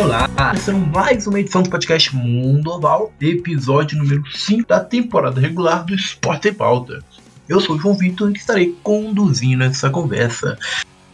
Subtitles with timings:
[0.00, 5.84] Olá, começando mais uma edição do podcast Mundo Oval, episódio número 5 da temporada regular
[5.84, 7.04] do Esporte em Pauta.
[7.46, 10.58] Eu sou o João Vitor e estarei conduzindo essa conversa.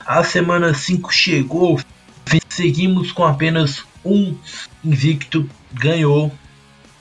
[0.07, 1.81] A semana 5 chegou,
[2.49, 4.37] seguimos com apenas um
[4.85, 6.33] invicto, ganhou.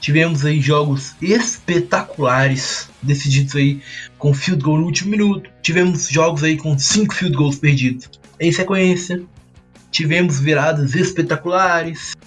[0.02, 3.80] Tivemos aí jogos espetaculares, decididos aí
[4.18, 5.52] com field goal no último minuto.
[5.62, 8.10] Tivemos jogos aí com 5 field goals perdidos
[8.40, 9.22] em sequência
[9.96, 12.18] tivemos viradas espetaculares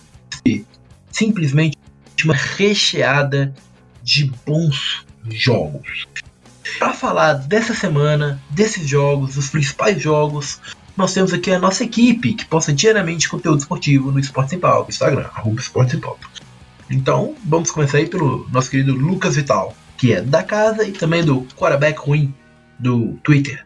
[0.47, 0.65] e
[1.13, 1.77] simplesmente
[2.25, 3.53] uma recheada
[4.03, 6.07] de bons jogos.
[6.79, 10.59] Para falar dessa semana, desses jogos, dos principais jogos,
[10.97, 14.91] nós temos aqui a nossa equipe que posta diariamente conteúdo esportivo no Esporte Sem Pauta,
[14.91, 16.27] Instagram, Esporte Sem Pauta.
[16.91, 21.23] Então, vamos começar aí pelo nosso querido Lucas Vital, que é da casa e também
[21.23, 22.35] do quarterback ruim
[22.79, 23.63] do Twitter.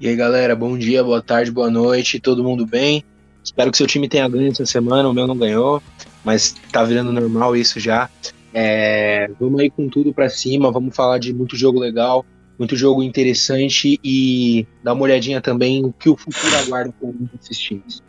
[0.00, 3.04] E aí galera, bom dia, boa tarde, boa noite, todo mundo bem?
[3.44, 5.82] Espero que seu time tenha ganho essa semana, o meu não ganhou,
[6.24, 8.08] mas tá virando normal isso já.
[8.52, 12.24] É, vamos aí com tudo para cima, vamos falar de muito jogo legal,
[12.58, 17.58] muito jogo interessante e dar uma olhadinha também no que o futuro aguarda com esses
[17.58, 18.02] times.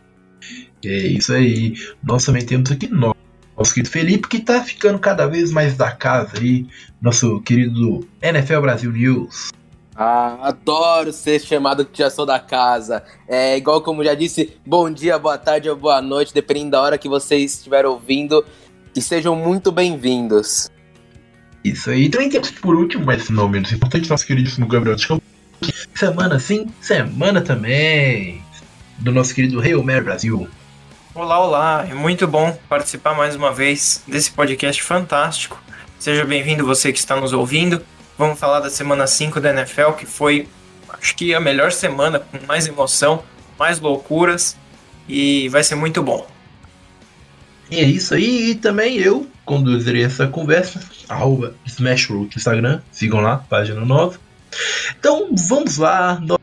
[0.86, 1.74] É isso aí.
[2.04, 6.38] Nós também temos aqui nosso querido Felipe, que tá ficando cada vez mais da casa
[6.40, 6.68] aí,
[7.02, 9.50] nosso querido NFL Brasil News.
[9.98, 13.02] Ah, adoro ser chamado que já sou da casa.
[13.28, 16.98] É igual como já disse, bom dia, boa tarde ou boa noite, dependendo da hora
[16.98, 18.46] que vocês estiverem ouvindo.
[18.94, 20.70] E sejam muito bem-vindos.
[21.64, 22.10] Isso aí.
[22.10, 25.08] Também temos por último, mas não menos importante, nosso queridíssimo Gabriel de
[25.96, 28.44] Semana sim, semana também.
[28.98, 30.48] Do nosso querido Rio Mer Brasil.
[31.14, 31.88] Olá, olá.
[31.90, 35.62] É muito bom participar mais uma vez desse podcast fantástico.
[35.98, 37.82] Seja bem-vindo você que está nos ouvindo.
[38.18, 40.48] Vamos falar da semana 5 da NFL, que foi,
[40.90, 43.24] acho que, a melhor semana, com mais emoção,
[43.60, 44.56] mais loucuras,
[45.08, 46.26] e vai ser muito bom.
[47.70, 53.20] E é isso aí, e também eu conduzirei essa conversa, arroba SmashRoot no Instagram, sigam
[53.20, 54.18] lá, página nova.
[54.98, 56.40] Então vamos lá, nós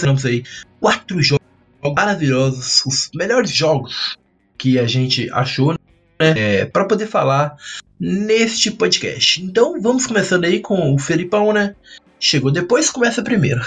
[0.00, 0.44] temos aí
[0.80, 1.46] quatro jogos
[1.94, 4.16] maravilhosos, os melhores jogos
[4.58, 5.74] que a gente achou
[6.20, 7.56] né, é, para poder falar
[7.98, 9.42] neste podcast.
[9.42, 11.74] Então vamos começando aí com o Felipão, né?
[12.18, 13.60] Chegou depois, começa primeiro.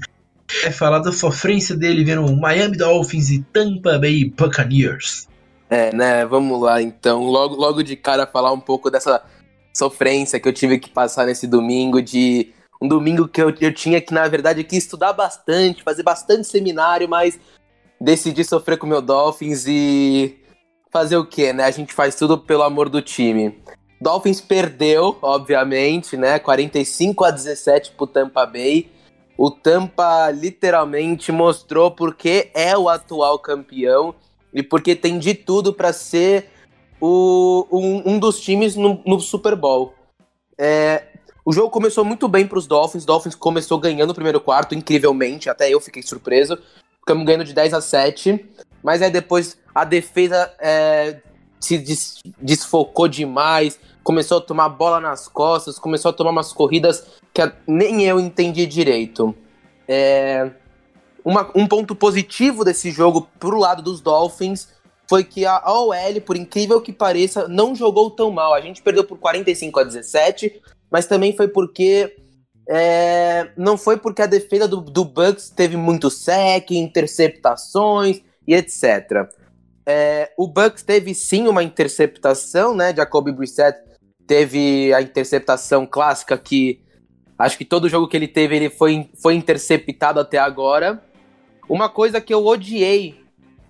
[0.64, 5.28] é falar da sofrência dele vendo Miami Dolphins e Tampa Bay Buccaneers.
[5.68, 6.24] É, né?
[6.24, 7.24] Vamos lá então.
[7.24, 9.22] Logo, logo de cara falar um pouco dessa
[9.74, 14.00] sofrência que eu tive que passar nesse domingo de um domingo que eu, eu tinha
[14.00, 17.38] que, na verdade, aqui estudar bastante, fazer bastante seminário, mas
[18.00, 20.36] decidi sofrer com o meu Dolphins e
[20.96, 21.64] fazer o quê, né?
[21.64, 23.62] A gente faz tudo pelo amor do time.
[24.00, 26.38] Dolphins perdeu, obviamente, né?
[26.38, 28.90] 45 a 17 pro Tampa Bay.
[29.36, 34.14] O Tampa literalmente mostrou porque é o atual campeão
[34.54, 36.48] e porque tem de tudo para ser
[36.98, 39.92] o, um, um, dos times no, no Super Bowl.
[40.56, 41.08] É,
[41.44, 43.04] o jogo começou muito bem para os Dolphins.
[43.04, 45.50] Dolphins começou ganhando o primeiro quarto, incrivelmente.
[45.50, 46.58] Até eu fiquei surpreso.
[47.00, 48.46] Ficamos ganhando de 10 a 7.
[48.82, 51.20] Mas aí depois a defesa é,
[51.60, 57.06] se des desfocou demais, começou a tomar bola nas costas, começou a tomar umas corridas
[57.34, 59.36] que nem eu entendi direito.
[59.86, 60.50] É,
[61.22, 64.68] uma, um ponto positivo desse jogo pro lado dos Dolphins
[65.06, 68.54] foi que a OL, por incrível que pareça, não jogou tão mal.
[68.54, 70.58] A gente perdeu por 45 a 17,
[70.90, 72.16] mas também foi porque
[72.66, 79.28] é, não foi porque a defesa do, do Bucks teve muito sec, interceptações, e etc.
[79.86, 82.94] É, o Bucks teve sim uma interceptação, né?
[82.94, 83.78] Jacoby Brissett
[84.26, 86.82] teve a interceptação clássica que
[87.38, 91.02] acho que todo jogo que ele teve ele foi, foi interceptado até agora.
[91.68, 93.20] Uma coisa que eu odiei,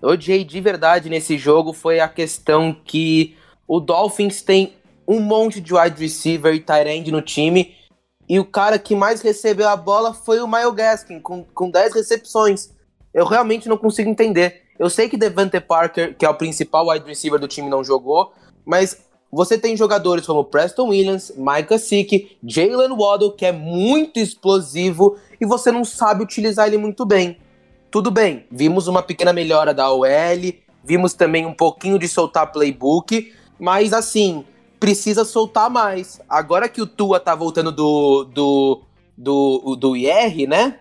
[0.01, 3.35] odiei de verdade nesse jogo foi a questão que
[3.67, 4.73] o Dolphins tem
[5.07, 7.75] um monte de wide receiver e tight end no time
[8.27, 11.93] e o cara que mais recebeu a bola foi o Miles Gaskin com, com 10
[11.93, 12.71] recepções.
[13.13, 14.63] Eu realmente não consigo entender.
[14.79, 18.31] Eu sei que Devante Parker, que é o principal wide receiver do time, não jogou,
[18.65, 25.17] mas você tem jogadores como Preston Williams, Micah Sick, Jalen Waddle, que é muito explosivo,
[25.39, 27.37] e você não sabe utilizar ele muito bem.
[27.91, 30.07] Tudo bem, vimos uma pequena melhora da OL,
[30.83, 34.45] vimos também um pouquinho de soltar playbook, mas assim,
[34.79, 36.21] precisa soltar mais.
[36.29, 38.81] Agora que o Tua tá voltando do, do,
[39.17, 40.79] do, do IR, né?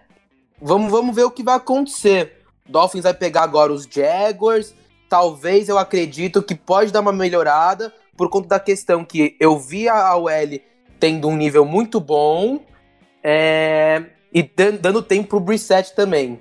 [0.60, 2.35] Vamos, vamos ver o que vai acontecer.
[2.68, 4.74] Dolphins vai pegar agora os Jaguars.
[5.08, 9.88] Talvez eu acredito que pode dar uma melhorada por conta da questão que eu vi
[9.88, 10.30] a OL
[10.98, 12.64] tendo um nível muito bom
[13.22, 14.42] é, e
[14.80, 16.40] dando tempo pro Brissett também.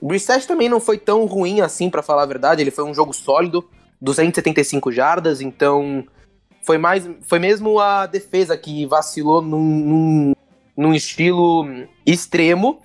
[0.00, 2.62] O Brissett também não foi tão ruim assim, para falar a verdade.
[2.62, 3.68] Ele foi um jogo sólido.
[4.00, 6.06] 275 jardas, então
[6.62, 10.32] foi mais foi mesmo a defesa que vacilou num, num,
[10.74, 11.66] num estilo
[12.06, 12.80] extremo.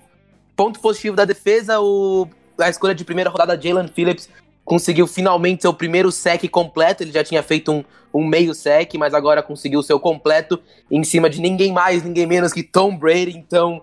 [0.54, 2.28] Ponto positivo da defesa, o,
[2.58, 4.28] a escolha de primeira rodada, Jalen Phillips,
[4.64, 7.02] conseguiu finalmente seu primeiro sec completo.
[7.02, 10.60] Ele já tinha feito um, um meio sec, mas agora conseguiu seu completo
[10.90, 13.36] em cima de ninguém mais, ninguém menos que Tom Brady.
[13.36, 13.82] Então,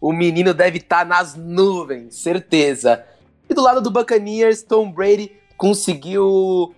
[0.00, 3.04] o menino deve estar tá nas nuvens, certeza.
[3.48, 6.74] E do lado do Buccaneers, Tom Brady conseguiu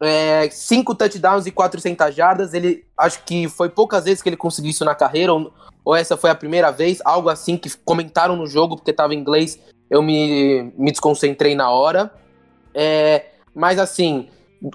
[0.00, 2.54] é, cinco touchdowns e 400 jardas.
[2.54, 5.52] Ele acho que foi poucas vezes que ele conseguiu isso na carreira, ou,
[5.84, 9.18] ou essa foi a primeira vez, algo assim que comentaram no jogo porque estava em
[9.18, 9.58] inglês.
[9.90, 12.12] Eu me, me desconcentrei na hora.
[12.72, 14.28] É, mas assim,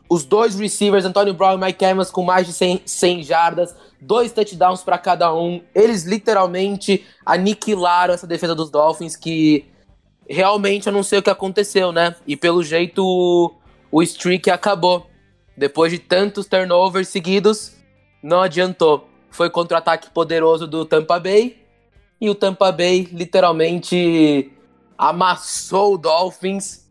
[0.09, 4.31] os dois receivers, Antonio Brown e Mike Evans, com mais de 100, 100 jardas, dois
[4.31, 5.61] touchdowns para cada um.
[5.73, 9.65] Eles literalmente aniquilaram essa defesa dos Dolphins, que
[10.27, 12.15] realmente eu não sei o que aconteceu, né?
[12.25, 13.53] E pelo jeito
[13.91, 15.07] o streak acabou.
[15.55, 17.77] Depois de tantos turnovers seguidos,
[18.21, 19.07] não adiantou.
[19.29, 21.57] Foi contra-ataque poderoso do Tampa Bay.
[22.19, 24.51] E o Tampa Bay literalmente
[24.97, 26.85] amassou o Dolphins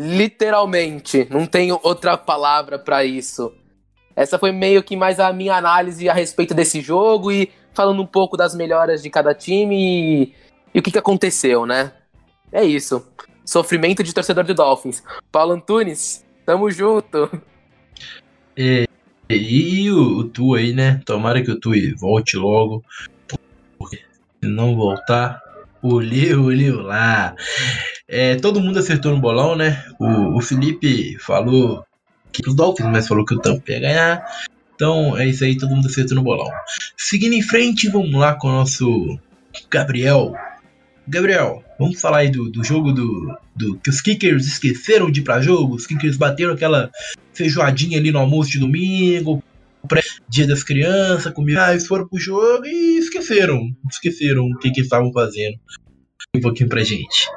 [0.00, 3.52] Literalmente, não tenho outra palavra para isso.
[4.14, 8.06] Essa foi meio que mais a minha análise a respeito desse jogo e falando um
[8.06, 10.34] pouco das melhoras de cada time e,
[10.74, 11.92] e o que, que aconteceu, né?
[12.52, 13.06] É isso.
[13.44, 15.02] Sofrimento de torcedor de Dolphins.
[15.32, 17.28] Paulo Antunes, tamo junto.
[18.56, 18.86] E,
[19.28, 21.00] e o, o Tu aí, né?
[21.04, 22.84] Tomara que o Tu volte logo.
[23.78, 25.40] Porque se não voltar,
[25.82, 27.34] olheu, olheu lá.
[28.06, 29.84] É, todo mundo acertou no bolão, né?
[29.98, 31.84] O, o Felipe falou
[32.32, 34.26] que os Dolphins, mas falou que o Tampa ia ganhar.
[34.74, 36.48] Então é isso aí, todo mundo acertou no bolão.
[36.96, 39.18] Seguindo em frente, vamos lá com o nosso
[39.70, 40.34] Gabriel.
[41.06, 45.24] Gabriel, vamos falar aí do, do jogo do, do que os Kickers esqueceram de ir
[45.24, 45.74] pra jogo.
[45.74, 46.90] Os Kickers bateram aquela
[47.32, 49.42] feijoadinha ali no almoço de domingo,
[50.28, 53.60] dia das crianças, comiam, ah, eles foram pro jogo e esqueceram.
[53.90, 55.58] Esqueceram o que, que estavam fazendo.
[56.34, 57.28] Um pouquinho pra gente.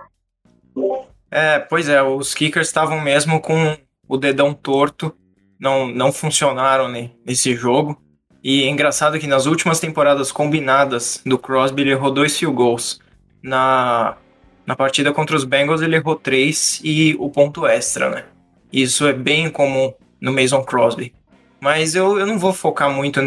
[1.30, 3.78] É, pois é, os kickers estavam mesmo com
[4.08, 5.16] o dedão torto,
[5.58, 8.02] não, não funcionaram né, nesse jogo.
[8.44, 13.00] E é engraçado que nas últimas temporadas combinadas do Crosby ele errou dois field goals.
[13.42, 14.18] Na,
[14.66, 18.26] na partida contra os Bengals ele errou três e o ponto extra, né?
[18.74, 21.14] Isso é bem comum no Mason Crosby.
[21.62, 23.22] Mas eu, eu não vou focar muito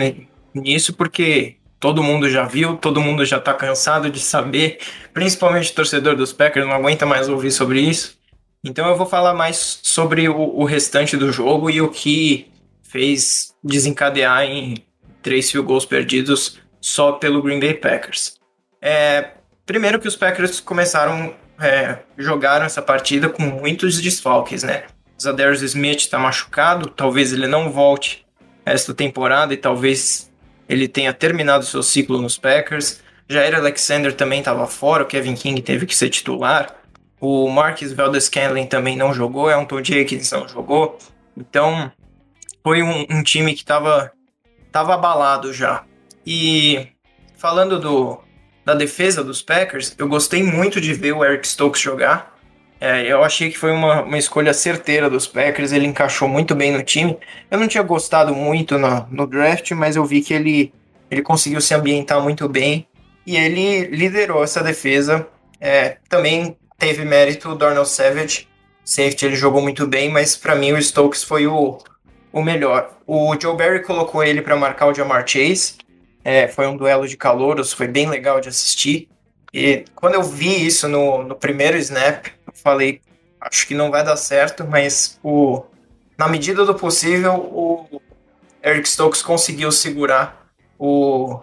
[0.53, 4.79] nisso porque todo mundo já viu, todo mundo já tá cansado de saber,
[5.13, 8.19] principalmente o torcedor dos Packers não aguenta mais ouvir sobre isso.
[8.65, 12.51] Então eu vou falar mais sobre o, o restante do jogo e o que
[12.83, 14.83] fez desencadear em
[15.23, 18.37] três field goals perdidos só pelo Green Bay Packers.
[18.81, 19.33] É,
[19.67, 24.85] primeiro que os Packers começaram, é, jogaram essa partida com muitos desfalques, né?
[25.21, 28.24] Zadarius Smith está machucado, talvez ele não volte
[28.65, 30.31] esta temporada e talvez
[30.69, 33.03] ele tenha terminado seu ciclo nos Packers.
[33.29, 36.75] Jair Alexander também estava fora, o Kevin King teve que ser titular.
[37.21, 40.99] O Marcus Valdez-Scantling também não jogou, é um Tom Jenkins não jogou.
[41.37, 41.91] Então,
[42.63, 44.13] foi um, um time que estava
[44.71, 45.85] tava abalado já.
[46.27, 46.89] E
[47.37, 48.21] falando do,
[48.65, 52.33] da defesa dos Packers, eu gostei muito de ver o Eric Stokes jogar.
[52.84, 56.70] É, eu achei que foi uma, uma escolha certeira dos Packers, ele encaixou muito bem
[56.70, 57.17] no time.
[57.50, 60.70] Eu não tinha gostado muito no, no draft, mas eu vi que ele,
[61.10, 62.86] ele conseguiu se ambientar muito bem
[63.26, 65.26] e ele liderou essa defesa.
[65.58, 68.46] É, também teve mérito o Darnell Savage,
[68.84, 71.79] safety ele jogou muito bem, mas para mim o Stokes foi o,
[72.31, 72.98] o melhor.
[73.06, 75.76] O Joe Barry colocou ele para marcar o Jamar Chase,
[76.22, 79.08] é, foi um duelo de calouros, foi bem legal de assistir.
[79.55, 83.01] E quando eu vi isso no, no primeiro snap, eu falei,
[83.41, 85.63] acho que não vai dar certo, mas o,
[86.19, 88.01] na medida do possível, o
[88.65, 90.44] Eric Stokes conseguiu segurar
[90.77, 91.41] o,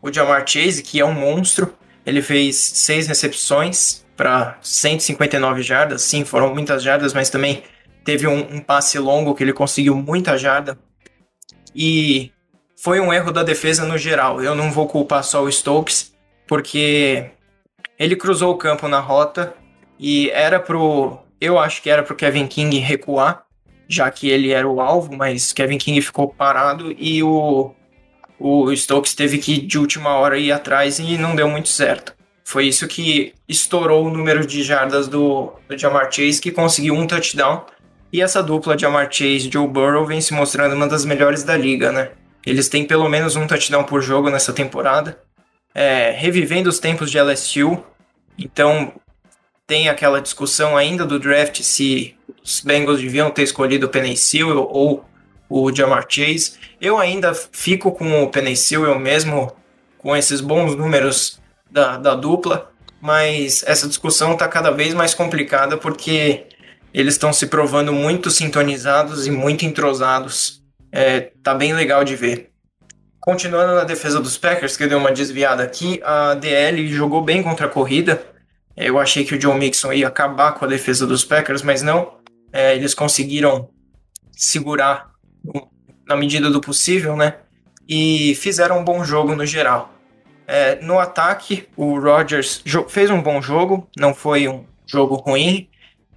[0.00, 1.74] o Jamar Chase, que é um monstro.
[2.06, 6.00] Ele fez seis recepções para 159 jardas.
[6.00, 7.62] Sim, foram muitas jardas, mas também
[8.02, 10.78] teve um, um passe longo que ele conseguiu muita jarda.
[11.74, 12.32] E
[12.74, 14.42] foi um erro da defesa no geral.
[14.42, 16.14] Eu não vou culpar só o Stokes,
[16.46, 17.30] porque
[18.00, 19.54] ele cruzou o campo na rota
[19.98, 21.18] e era pro.
[21.38, 23.44] Eu acho que era pro Kevin King recuar,
[23.86, 27.74] já que ele era o alvo, mas Kevin King ficou parado e o,
[28.38, 32.14] o Stokes teve que de última hora ir atrás e não deu muito certo.
[32.42, 37.06] Foi isso que estourou o número de jardas do, do Jamar Chase, que conseguiu um
[37.06, 37.64] touchdown.
[38.12, 41.56] E essa dupla Jamar Chase e Joe Burrow vem se mostrando uma das melhores da
[41.56, 42.10] liga, né?
[42.44, 45.20] Eles têm pelo menos um touchdown por jogo nessa temporada.
[45.74, 47.82] É, revivendo os tempos de LSU,
[48.38, 48.92] então
[49.66, 55.04] tem aquela discussão ainda do draft se os Bengals deviam ter escolhido o Penny ou
[55.48, 56.54] o Jamar Chase.
[56.80, 59.52] Eu ainda fico com o Penny Sewell mesmo,
[59.98, 65.76] com esses bons números da, da dupla, mas essa discussão está cada vez mais complicada
[65.76, 66.46] porque
[66.92, 70.62] eles estão se provando muito sintonizados e muito entrosados.
[70.90, 72.49] É, tá bem legal de ver.
[73.20, 77.66] Continuando na defesa dos Packers, que deu uma desviada aqui, a DL jogou bem contra
[77.66, 78.24] a corrida.
[78.74, 82.14] Eu achei que o Joe Mixon ia acabar com a defesa dos Packers, mas não.
[82.50, 83.68] É, eles conseguiram
[84.32, 85.10] segurar
[86.06, 87.34] na medida do possível, né?
[87.86, 89.92] E fizeram um bom jogo no geral.
[90.46, 95.68] É, no ataque, o Rodgers fez um bom jogo, não foi um jogo ruim.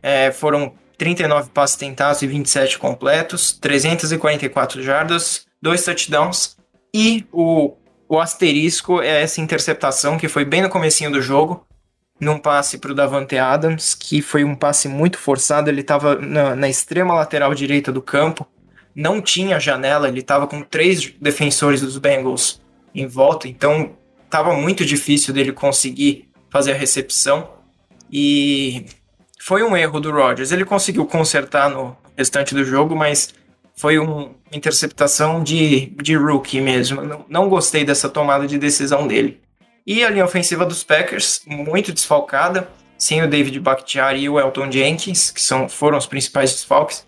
[0.02, 6.56] É, foram 39 passes tentados e 27 completos, 344 jardas, dois touchdowns
[6.94, 7.76] e o,
[8.08, 11.66] o asterisco é essa interceptação que foi bem no comecinho do jogo,
[12.20, 16.56] num passe para o Davante Adams, que foi um passe muito forçado, ele estava na,
[16.56, 18.48] na, extrema lateral direita do campo,
[18.96, 22.62] não tinha janela, ele estava com três defensores dos Bengals
[22.94, 27.50] em volta, então estava muito difícil dele conseguir fazer a recepção,
[28.12, 28.86] e
[29.42, 33.34] foi um erro do Rodgers, ele conseguiu consertar no restante do jogo, mas
[33.76, 37.02] foi uma interceptação de, de rookie mesmo.
[37.02, 39.42] Não, não gostei dessa tomada de decisão dele.
[39.86, 44.72] E a linha ofensiva dos Packers, muito desfalcada, sem o David Bakhtiari e o Elton
[44.72, 47.06] Jenkins, que são, foram os principais desfalques,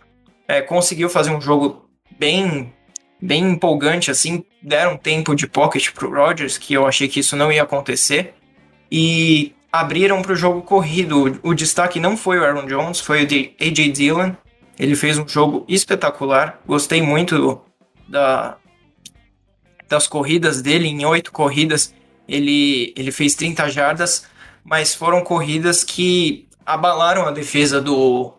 [0.48, 2.74] é, conseguiu fazer um jogo bem
[3.22, 7.52] bem empolgante, assim, deram tempo de pocket pro Rodgers, que eu achei que isso não
[7.52, 8.36] ia acontecer,
[8.92, 11.40] e abriram para o jogo corrido.
[11.42, 14.34] O destaque não foi o Aaron Jones, foi o AJ Dillon,
[14.78, 16.60] ele fez um jogo espetacular.
[16.66, 17.62] Gostei muito
[18.08, 18.58] da,
[19.88, 20.88] das corridas dele.
[20.88, 21.94] Em oito corridas,
[22.28, 24.26] ele, ele fez 30 jardas,
[24.64, 28.34] mas foram corridas que abalaram a defesa do,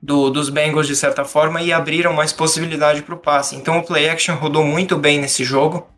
[0.00, 3.56] do, dos Bengals de certa forma e abriram mais possibilidade para o passe.
[3.56, 5.88] Então o play action rodou muito bem nesse jogo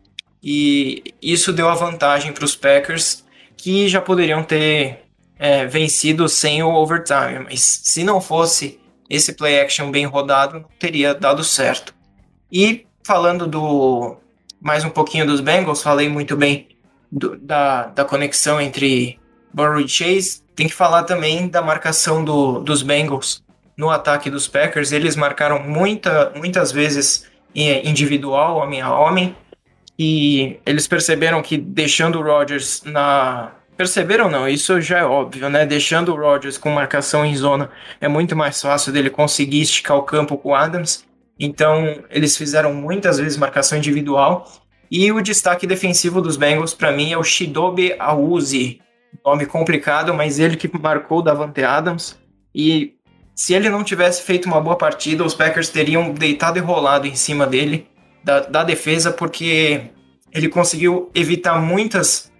[0.41, 3.23] e isso deu a vantagem para os Packers
[3.55, 5.03] que já poderiam ter
[5.37, 7.39] é, vencido sem o overtime.
[7.45, 8.79] Mas se não fosse
[9.13, 11.93] esse play action bem rodado não teria dado certo.
[12.51, 14.17] E falando do
[14.59, 16.69] mais um pouquinho dos Bengals, falei muito bem
[17.11, 19.19] do, da, da conexão entre
[19.53, 20.41] Burrow e Chase.
[20.55, 23.43] Tem que falar também da marcação do, dos Bengals
[23.77, 24.91] no ataque dos Packers.
[24.91, 29.35] Eles marcaram muita, muitas vezes individual, homem a homem,
[29.97, 34.47] e eles perceberam que deixando o Rodgers na, Perceberam não?
[34.47, 35.65] Isso já é óbvio, né?
[35.65, 40.03] Deixando o Rodgers com marcação em zona é muito mais fácil dele conseguir esticar o
[40.03, 41.05] campo com o Adams.
[41.39, 44.47] Então, eles fizeram muitas vezes marcação individual.
[44.91, 48.79] E o destaque defensivo dos Bengals, para mim, é o Shidobe Awuzie.
[49.25, 52.17] Nome complicado, mas ele que marcou o Davante Adams.
[52.53, 52.93] E
[53.35, 57.15] se ele não tivesse feito uma boa partida, os Packers teriam deitado e rolado em
[57.15, 57.87] cima dele,
[58.23, 59.89] da, da defesa, porque
[60.31, 62.31] ele conseguiu evitar muitas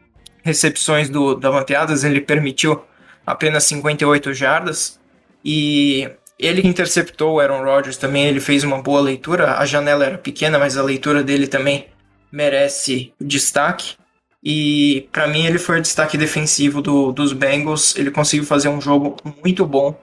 [0.43, 2.83] recepções do Davante Adams, ele permitiu
[3.25, 4.99] apenas 58 jardas
[5.43, 10.17] e ele interceptou o Aaron Rodgers também, ele fez uma boa leitura, a janela era
[10.17, 11.87] pequena, mas a leitura dele também
[12.31, 13.95] merece destaque.
[14.43, 17.95] E para mim ele foi o destaque defensivo do, dos Bengals.
[17.95, 19.97] Ele conseguiu fazer um jogo muito bom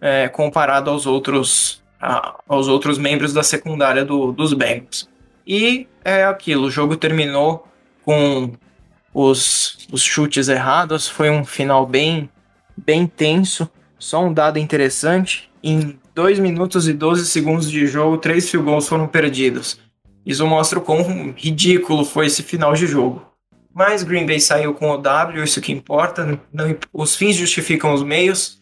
[0.00, 5.08] é, comparado aos outros, a, aos outros membros da secundária do, dos Bengals.
[5.44, 7.66] E é aquilo, o jogo terminou
[8.04, 8.52] com
[9.12, 11.08] os, os chutes errados.
[11.08, 12.28] Foi um final bem,
[12.76, 13.68] bem tenso.
[13.98, 18.88] Só um dado interessante: em 2 minutos e 12 segundos de jogo, três field goals
[18.88, 19.78] foram perdidos.
[20.24, 23.26] Isso mostra o quão ridículo foi esse final de jogo.
[23.74, 26.40] Mas Green Bay saiu com o W, isso que importa.
[26.52, 28.60] Não, os fins justificam os meios.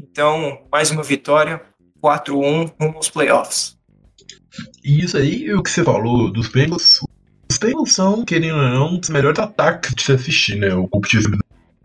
[0.00, 1.62] Então, mais uma vitória,
[2.02, 3.76] 4-1 rumo aos playoffs.
[4.84, 7.00] Isso aí, o que você falou dos Bengals,
[7.60, 10.74] Bengals são, querendo ou não, dos melhores ataques de se assistir, né?
[10.74, 10.88] O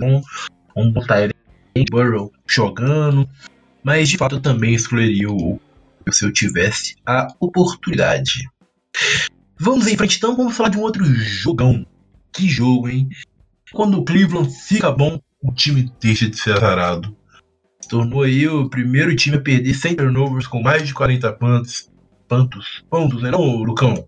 [0.02, 0.22] um,
[0.76, 1.34] um botar ele
[1.76, 3.30] em Burrow jogando.
[3.84, 5.60] Mas de fato eu também escolheria o
[6.12, 8.50] se eu tivesse a oportunidade.
[9.60, 11.86] Vamos em frente então, vamos falar de um outro jogão.
[12.32, 13.10] Que jogo, hein?
[13.72, 17.16] Quando o Cleveland fica bom, o time deixa de ser azarado.
[17.90, 21.90] Tornou aí o primeiro time a perder 100 turnovers com mais de 40 pontos.
[22.28, 23.32] Pontos, pontos, né?
[23.32, 24.08] Não, Lucão?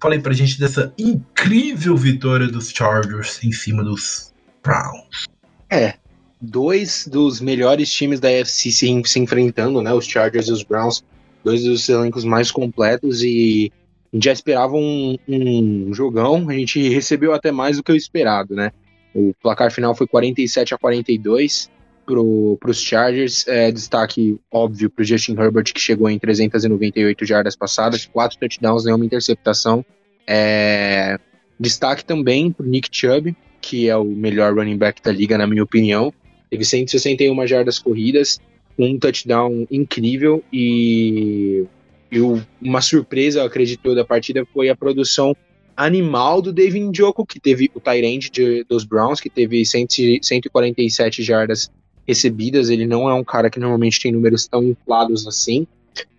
[0.00, 5.26] Falei pra gente dessa incrível vitória dos Chargers em cima dos Browns.
[5.70, 5.94] É,
[6.40, 9.92] dois dos melhores times da AFC se, se enfrentando, né?
[9.92, 11.04] Os Chargers e os Browns,
[11.42, 13.72] dois dos elencos mais completos e
[14.12, 17.96] a gente já esperava um, um jogão, a gente recebeu até mais do que o
[17.96, 18.72] esperado, né?
[19.14, 21.70] O placar final foi 47 a 42
[22.06, 23.46] para os Chargers.
[23.48, 28.84] É, destaque óbvio para o Justin Herbert, que chegou em 398 jardas passadas, quatro touchdowns,
[28.84, 29.84] nenhuma interceptação.
[30.26, 31.18] É,
[31.58, 35.62] destaque também para Nick Chubb, que é o melhor running back da liga, na minha
[35.62, 36.12] opinião.
[36.48, 38.38] Teve 161 jardas corridas,
[38.78, 41.64] um touchdown incrível e,
[42.10, 42.18] e
[42.62, 45.36] uma surpresa, eu acredito, da partida foi a produção
[45.76, 48.30] animal do David Njoku, que teve o Tyrande
[48.68, 49.86] dos Browns, que teve 100,
[50.22, 51.70] 147 jardas
[52.06, 52.68] recebidas.
[52.68, 55.66] Ele não é um cara que normalmente tem números tão inflados assim.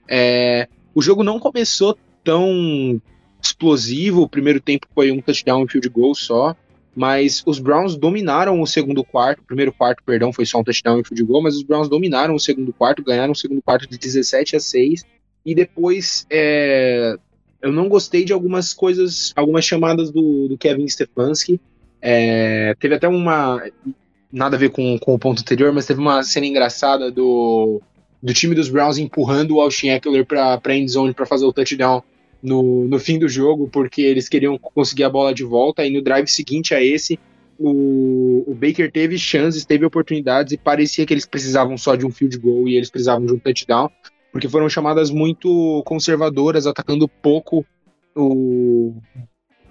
[0.08, 3.01] É, o jogo não começou tão
[3.41, 4.24] explosivo.
[4.24, 6.56] O primeiro tempo foi um touchdown e field goal só.
[6.96, 9.41] Mas os Browns dominaram o segundo quarto.
[9.41, 11.44] O primeiro quarto, perdão, foi só um touchdown e field goal.
[11.44, 15.06] Mas os Browns dominaram o segundo quarto, ganharam o segundo quarto de 17 a 6.
[15.46, 17.15] E depois é,
[17.62, 21.60] eu não gostei de algumas coisas, algumas chamadas do, do Kevin Stefanski.
[22.01, 23.62] É, teve até uma.
[24.31, 27.81] Nada a ver com, com o ponto anterior, mas teve uma cena engraçada do,
[28.22, 32.03] do time dos Browns empurrando o Austin Eckler para a endzone para fazer o touchdown
[32.41, 35.86] no, no fim do jogo, porque eles queriam conseguir a bola de volta.
[35.86, 37.17] E no drive seguinte a esse,
[37.57, 42.12] o, o, Baker teve chances, teve oportunidades e parecia que eles precisavam só de um
[42.12, 43.89] field goal e eles precisavam de um touchdown
[44.38, 47.65] porque foram chamadas muito conservadoras, atacando pouco
[48.15, 48.96] o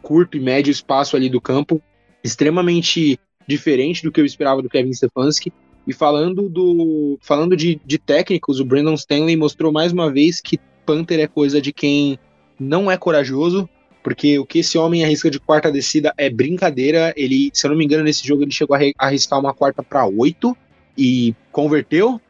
[0.02, 1.80] curto e médio espaço ali do campo,
[2.22, 5.52] extremamente diferente do que eu esperava do Kevin Stefanski.
[5.86, 10.58] E falando do falando de, de técnicos, o Brandon Stanley mostrou mais uma vez que
[10.84, 12.18] Panther é coisa de quem
[12.58, 13.68] não é corajoso,
[14.02, 17.12] porque o que esse homem arrisca de quarta descida é brincadeira.
[17.16, 20.06] Ele, se eu não me engano, nesse jogo ele chegou a arriscar uma quarta para
[20.06, 20.56] oito
[20.96, 22.20] e converteu.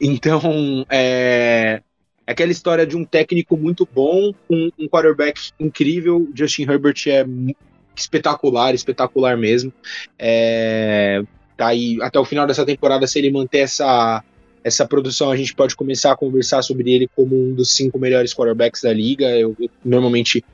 [0.00, 1.80] Então, é,
[2.26, 6.28] é aquela história de um técnico muito bom, um, um quarterback incrível.
[6.34, 7.24] Justin Herbert é
[7.96, 9.72] espetacular, espetacular mesmo.
[10.18, 11.22] É,
[11.56, 14.22] tá aí até o final dessa temporada, se ele manter essa,
[14.64, 18.34] essa produção, a gente pode começar a conversar sobre ele como um dos cinco melhores
[18.34, 19.28] quarterbacks da liga.
[19.30, 20.44] Eu, eu normalmente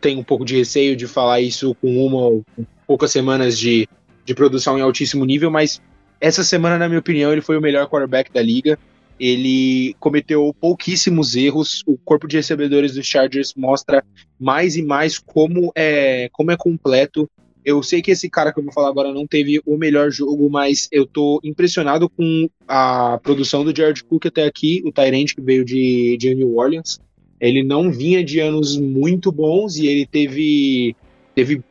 [0.00, 2.44] tenho um pouco de receio de falar isso com uma ou
[2.86, 3.88] poucas semanas de,
[4.24, 5.80] de produção em altíssimo nível, mas
[6.20, 8.78] essa semana, na minha opinião, ele foi o melhor quarterback da liga
[9.18, 11.82] ele cometeu pouquíssimos erros.
[11.86, 14.04] O corpo de recebedores dos Chargers mostra
[14.38, 17.28] mais e mais como é, como é completo.
[17.64, 20.48] Eu sei que esse cara que eu vou falar agora não teve o melhor jogo,
[20.48, 25.42] mas eu tô impressionado com a produção do Jared Cook até aqui, o Tyrant que
[25.42, 27.00] veio de, de New Orleans.
[27.40, 30.96] Ele não vinha de anos muito bons e ele teve,
[31.34, 31.62] teve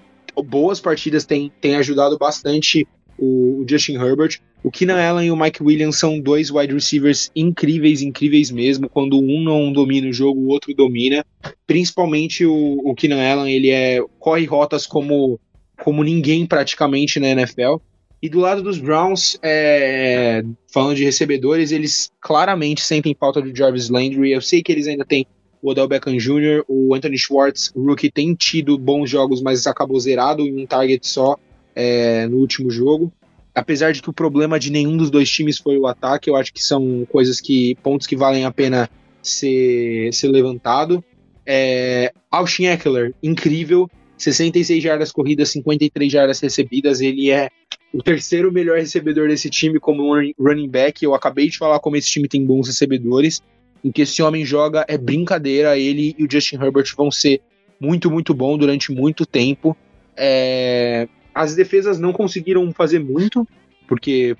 [0.45, 4.39] boas partidas, tem, tem ajudado bastante o, o Justin Herbert.
[4.63, 8.89] O Keenan Allen e o Mike Williams são dois wide receivers incríveis, incríveis mesmo.
[8.89, 11.25] Quando um não domina o jogo, o outro domina.
[11.65, 15.39] Principalmente o, o Keenan Allen, ele é, corre rotas como,
[15.83, 17.77] como ninguém praticamente na NFL.
[18.21, 23.89] E do lado dos Browns, é, falando de recebedores, eles claramente sentem falta do Jarvis
[23.89, 24.31] Landry.
[24.31, 25.27] Eu sei que eles ainda têm
[25.61, 29.99] o Odell Beckham Jr., o Anthony Schwartz, o rookie, tem tido bons jogos, mas acabou
[29.99, 31.37] zerado em um target só
[31.77, 33.13] é, no último jogo
[33.57, 36.53] apesar de que o problema de nenhum dos dois times foi o ataque, eu acho
[36.53, 38.87] que são coisas que pontos que valem a pena
[39.19, 41.03] ser, ser levantado.
[41.43, 47.49] É, Austin Eckler, incrível, 66 jardas corridas, 53 jardas recebidas, ele é
[47.91, 51.03] o terceiro melhor recebedor desse time como running back.
[51.03, 53.41] Eu acabei de falar como esse time tem bons recebedores.
[53.83, 55.77] Em que esse homem joga é brincadeira.
[55.77, 57.41] Ele e o Justin Herbert vão ser
[57.79, 59.75] muito, muito bom durante muito tempo.
[60.15, 61.07] É,
[61.37, 63.47] as defesas não conseguiram fazer muito,
[63.87, 64.35] porque,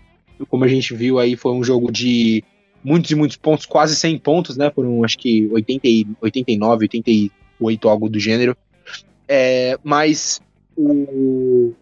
[0.50, 2.44] como a gente viu aí, foi um jogo de
[2.84, 4.72] muitos e muitos pontos, quase 100 pontos, né?
[4.72, 5.88] Foram acho que 80,
[6.20, 8.58] 89, 88, algo do gênero.
[9.28, 10.42] É, mas
[10.76, 11.74] o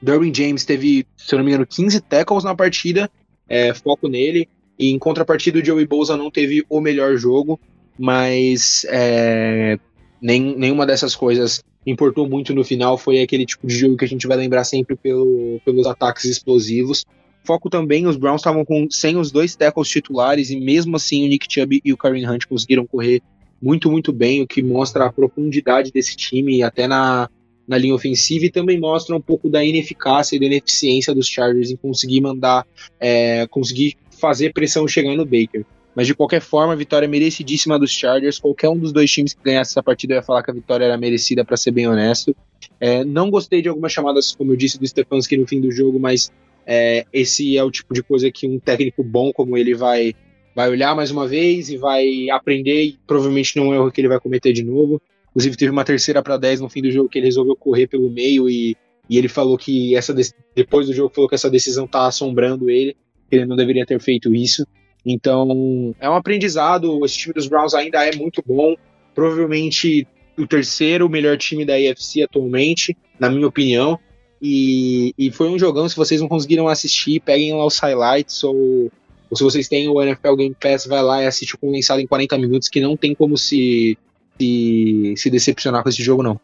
[0.00, 3.10] Derwin James teve, se eu não me engano, 15 tackles na partida,
[3.48, 4.48] é, foco nele.
[4.78, 7.58] E em contrapartida, o Joey Bosa não teve o melhor jogo,
[7.98, 9.78] mas é,
[10.22, 14.08] nem, nenhuma dessas coisas importou muito no final foi aquele tipo de jogo que a
[14.08, 17.04] gente vai lembrar sempre pelo, pelos ataques explosivos.
[17.44, 21.46] Foco também, os Browns estavam sem os dois tackles titulares e mesmo assim o Nick
[21.48, 23.22] Chubb e o Karen Hunt conseguiram correr
[23.60, 27.28] muito, muito bem, o que mostra a profundidade desse time até na,
[27.66, 31.70] na linha ofensiva e também mostra um pouco da ineficácia e da ineficiência dos Chargers
[31.70, 32.66] em conseguir mandar,
[32.98, 35.64] é, conseguir fazer pressão chegar no Baker.
[36.00, 38.38] Mas de qualquer forma, a vitória é merecidíssima dos Chargers.
[38.38, 40.96] Qualquer um dos dois times que ganhasse essa partida ia falar que a vitória era
[40.96, 42.34] merecida, para ser bem honesto.
[42.80, 46.00] É, não gostei de algumas chamadas, como eu disse, do Stefanski no fim do jogo,
[46.00, 46.32] mas
[46.66, 50.14] é, esse é o tipo de coisa que um técnico bom como ele vai,
[50.56, 54.00] vai olhar mais uma vez e vai aprender, e provavelmente não é um erro que
[54.00, 55.02] ele vai cometer de novo.
[55.32, 58.08] Inclusive, teve uma terceira para 10 no fim do jogo que ele resolveu correr pelo
[58.08, 58.74] meio e,
[59.06, 60.14] e ele falou que essa
[60.56, 62.96] depois do jogo falou que essa decisão tá assombrando ele
[63.28, 64.66] que ele não deveria ter feito isso.
[65.04, 67.04] Então, é um aprendizado.
[67.04, 68.74] Esse time dos Browns ainda é muito bom.
[69.14, 70.06] Provavelmente
[70.38, 73.98] o terceiro melhor time da AFC atualmente, na minha opinião.
[74.40, 75.88] E, e foi um jogão.
[75.88, 78.42] Se vocês não conseguiram assistir, peguem lá os highlights.
[78.44, 78.90] Ou,
[79.30, 82.06] ou se vocês têm o NFL Game Pass, vai lá e assiste o condensado em
[82.06, 83.98] 40 minutos, que não tem como se,
[84.38, 86.40] se, se decepcionar com esse jogo, não.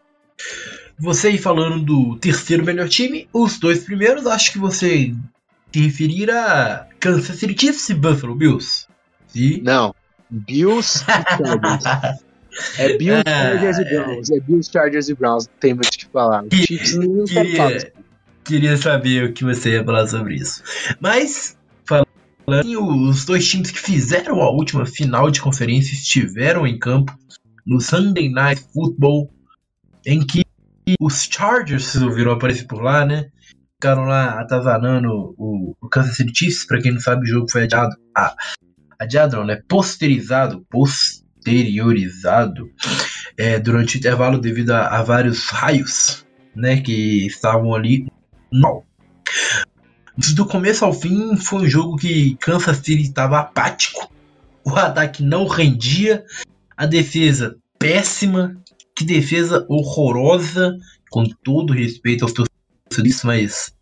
[0.98, 5.12] Você aí falando do terceiro melhor time, os dois primeiros, acho que você
[5.72, 8.88] se referir a Kansas City Chiefs e Buffalo Bills.
[9.32, 9.60] E...
[9.62, 9.94] Não,
[10.28, 12.20] Bills e Chargers.
[12.78, 14.30] É Bills, ah, Chargers e Browns.
[14.30, 15.50] É Bills, Chargers e Browns.
[15.60, 16.44] Tem muito o que falar.
[16.50, 17.92] Chiefs não queria,
[18.42, 20.62] queria saber o que você ia falar sobre isso.
[20.98, 22.06] Mas, falando
[23.06, 27.14] os dois times que fizeram a última final de conferência estiveram em campo
[27.66, 29.30] no Sunday Night Football,
[30.06, 30.42] em que
[30.98, 33.28] os Chargers resolveram aparecer por lá, né?
[33.78, 36.64] Ficaram lá atazanando o, o Kansas City Chiefs.
[36.64, 37.94] Pra quem não sabe, o jogo foi adiado.
[38.16, 38.34] Ah,
[38.98, 39.60] adiado não, né?
[39.68, 40.64] Posterizado.
[40.70, 42.70] Posteriorizado.
[43.36, 46.80] É, durante o intervalo devido a, a, vários raios, né?
[46.80, 48.10] Que estavam ali.
[48.50, 48.86] Mal.
[50.34, 54.10] Do começo ao fim, foi um jogo que Kansas City estava apático.
[54.64, 56.24] O ataque não rendia.
[56.74, 58.56] A defesa péssima.
[58.96, 60.74] Que defesa horrorosa.
[61.10, 62.32] Com todo respeito aos
[62.88, 63.76] torcedores, mas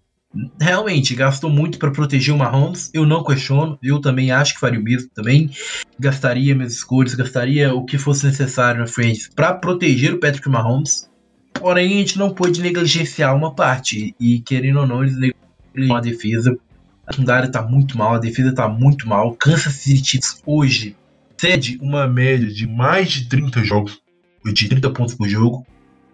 [0.61, 2.91] realmente gastou muito para proteger o Mahomes.
[2.93, 5.51] Eu não questiono, eu também acho que faria o mesmo também.
[5.99, 11.09] Gastaria minhas escolhas, gastaria o que fosse necessário na frente para proteger o Patrick Mahomes.
[11.53, 14.15] Porém, a gente não pode negligenciar uma parte.
[14.19, 16.59] E querendo ou não, eles negligenciam a defesa.
[17.07, 19.35] A secundária tá muito mal, a defesa tá muito mal.
[19.35, 20.97] Kansas City Chiefs hoje
[21.37, 24.01] cede uma média de mais de 30 jogos,
[24.45, 25.65] de 30 pontos por jogo.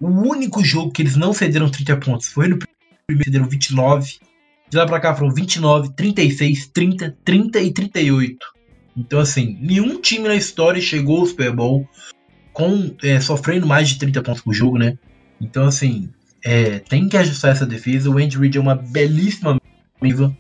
[0.00, 2.79] O único jogo que eles não cederam 30 pontos foi no primeiro
[3.18, 4.18] cederam 29.
[4.68, 8.38] De lá pra cá foram 29, 36, 30, 30 e 38.
[8.96, 11.88] Então, assim, nenhum time na história chegou ao Super Bowl
[12.52, 14.98] com é, sofrendo mais de 30 pontos por jogo, né?
[15.40, 16.10] Então, assim,
[16.44, 18.10] é, tem que ajustar essa defesa.
[18.10, 19.58] O Andy Reid é uma belíssima
[20.00, 20.36] defesa,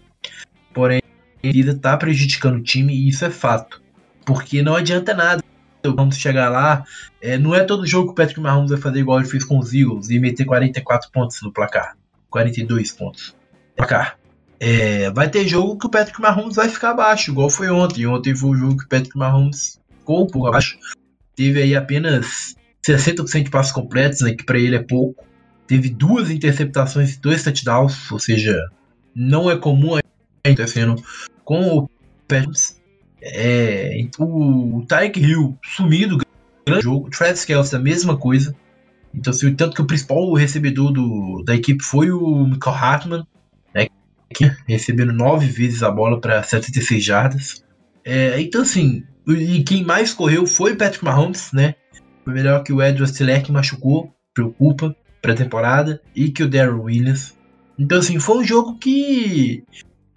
[0.72, 1.00] porém,
[1.42, 3.82] ele tá prejudicando o time e isso é fato.
[4.24, 5.42] Porque não adianta nada
[5.88, 6.84] vamos chegar lá.
[7.22, 9.58] É, não é todo jogo que o Patrick Mahomes vai fazer igual ele fez com
[9.58, 11.96] os Eagles e meter 44 pontos no placar.
[12.30, 13.34] 42 pontos.
[13.76, 14.18] Placar.
[14.58, 18.06] É, vai ter jogo que o Patrick Mahomes vai ficar abaixo, igual foi ontem.
[18.06, 20.78] Ontem foi o jogo que o Patrick Mahomes ficou um pouco abaixo.
[21.34, 22.54] Teve aí apenas
[22.86, 25.24] 60% de passos completos, né, que para ele é pouco.
[25.66, 28.56] Teve duas interceptações e dois touchdowns, ou seja,
[29.14, 29.98] não é comum
[30.44, 30.96] acontecendo
[31.44, 31.90] com o
[32.26, 32.80] Patriots.
[33.22, 36.18] É, o Tyreek Hill sumido,
[36.66, 37.10] grande jogo.
[37.10, 38.54] Travis Kelce a mesma coisa.
[39.14, 43.26] Então, assim, tanto que o principal recebedor do, da equipe foi o Michael Hartman,
[43.74, 43.86] né,
[44.66, 47.64] recebendo nove vezes a bola para 76 jardas.
[48.04, 51.74] É, então, assim, e quem mais correu foi Patrick Mahomes, né?
[52.24, 56.48] Foi melhor que o Edward Seller que machucou, preocupa para a temporada, e que o
[56.48, 57.36] Darryl Williams.
[57.78, 59.64] Então, assim, foi um jogo que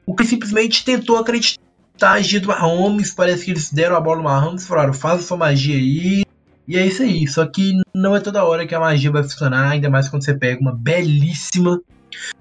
[0.06, 1.62] o que simplesmente tentou acreditar
[2.02, 3.14] a do Mahomes.
[3.14, 6.23] Parece que eles deram a bola no Mahomes e falaram: faz a sua magia aí,
[6.68, 7.28] e é isso aí.
[7.28, 10.34] Só que não é toda hora que a magia vai funcionar, ainda mais quando você
[10.34, 11.82] pega uma belíssima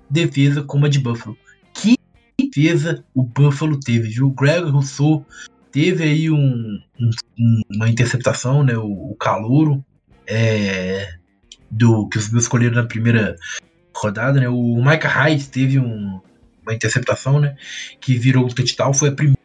[0.09, 1.37] defesa como a de Buffalo.
[1.75, 1.97] Que
[2.39, 4.27] defesa o Buffalo teve, viu?
[4.27, 5.27] O Greg Rousseau
[5.71, 8.77] teve aí um, um, uma interceptação, né?
[8.77, 9.85] O, o calouro
[10.27, 11.15] é,
[11.71, 13.37] do que os meus escolheram na primeira
[13.97, 14.49] rodada, né?
[14.49, 16.21] O Micah Hyde teve um,
[16.63, 17.57] uma interceptação, né?
[18.01, 18.95] Que virou um touchdown.
[18.95, 19.39] Foi a primeira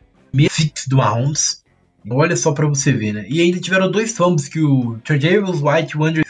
[0.49, 1.63] fix do Mahomes.
[2.09, 3.25] Olha só para você ver, né?
[3.29, 6.25] E ainda tiveram dois fumbles que o Tredavious White e o Andrew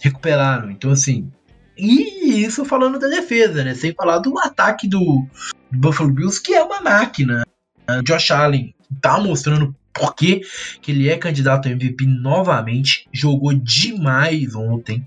[0.00, 0.70] recuperaram.
[0.70, 1.30] Então, assim.
[1.76, 3.74] E isso falando da defesa, né?
[3.74, 5.26] Sem falar do ataque do,
[5.72, 7.44] Buffalo Bills, que é uma máquina.
[7.88, 10.42] O Josh Allen tá mostrando por que
[10.86, 13.08] ele é candidato a MVP novamente.
[13.12, 15.06] Jogou demais ontem.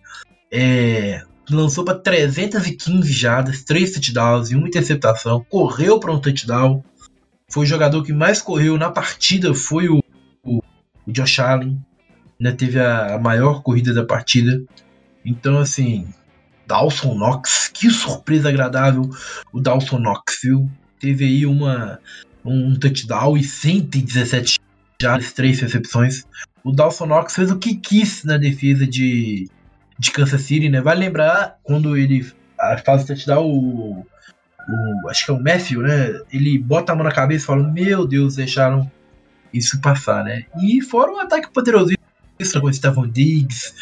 [0.51, 5.45] É, lançou para 315 jardas, 3 touchdowns e uma interceptação.
[5.47, 6.83] Correu para um touchdown.
[7.47, 9.53] Foi o jogador que mais correu na partida.
[9.53, 10.03] Foi o
[11.07, 11.79] o Josh Allen
[12.57, 14.61] teve a, a maior corrida da partida.
[15.23, 16.07] Então, assim,
[16.67, 19.09] Dawson Knox, que surpresa agradável
[19.51, 20.69] o Dawson Knox, viu?
[20.99, 21.99] Teve aí uma,
[22.43, 24.59] um touchdown e 117
[25.01, 26.25] jardas, 3 recepções.
[26.63, 29.49] O Dawson Knox fez o que quis na defesa de,
[29.97, 30.81] de Kansas City, né?
[30.81, 32.25] Vai lembrar quando ele
[32.85, 34.05] faz o touchdown, o,
[34.67, 36.19] o, acho que é o Matthew, né?
[36.31, 38.89] Ele bota a mão na cabeça e fala: Meu Deus, deixaram
[39.57, 40.45] isso passar, né?
[40.61, 41.97] E fora um ataque poderosíssimo
[42.61, 43.73] com Stephon Diggs,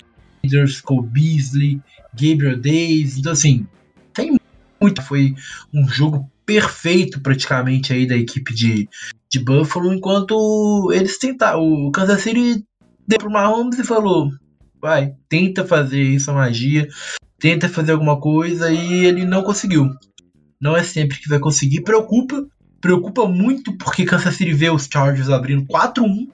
[0.84, 1.82] Cole Beasley,
[2.14, 3.18] Gabriel Days.
[3.18, 3.66] Então, assim,
[4.14, 4.38] tem
[4.80, 5.02] muito.
[5.02, 5.36] Foi
[5.74, 8.88] um jogo perfeito praticamente aí da equipe de,
[9.30, 11.62] de Buffalo, enquanto eles tentaram.
[11.62, 12.64] O Kansas City
[13.08, 14.30] deu pro Mahomes e falou:
[14.82, 16.88] vai, tenta fazer isso, a magia,
[17.40, 19.90] tenta fazer alguma coisa, e ele não conseguiu.
[20.62, 21.82] Não é sempre que vai conseguir.
[21.82, 22.46] Preocupa,
[22.84, 26.28] preocupa muito porque Kansas City vê os Chargers abrindo 4-1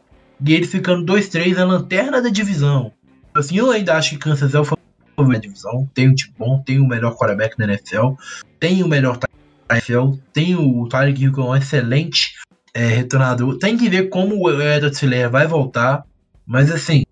[0.44, 2.92] e eles ficando 2-3 na lanterna da divisão.
[3.36, 5.88] Assim, eu ainda acho que Kansas é o favorito da divisão.
[5.94, 8.14] Tem um time bom, tem o melhor quarterback da NFL,
[8.60, 9.28] tem o melhor da
[9.76, 12.34] NFL, tem o Tyreek Hill que é um excelente
[12.74, 13.60] é, retornador.
[13.60, 16.04] Tem que ver como o Edward Siller vai voltar.
[16.48, 17.04] Mas assim,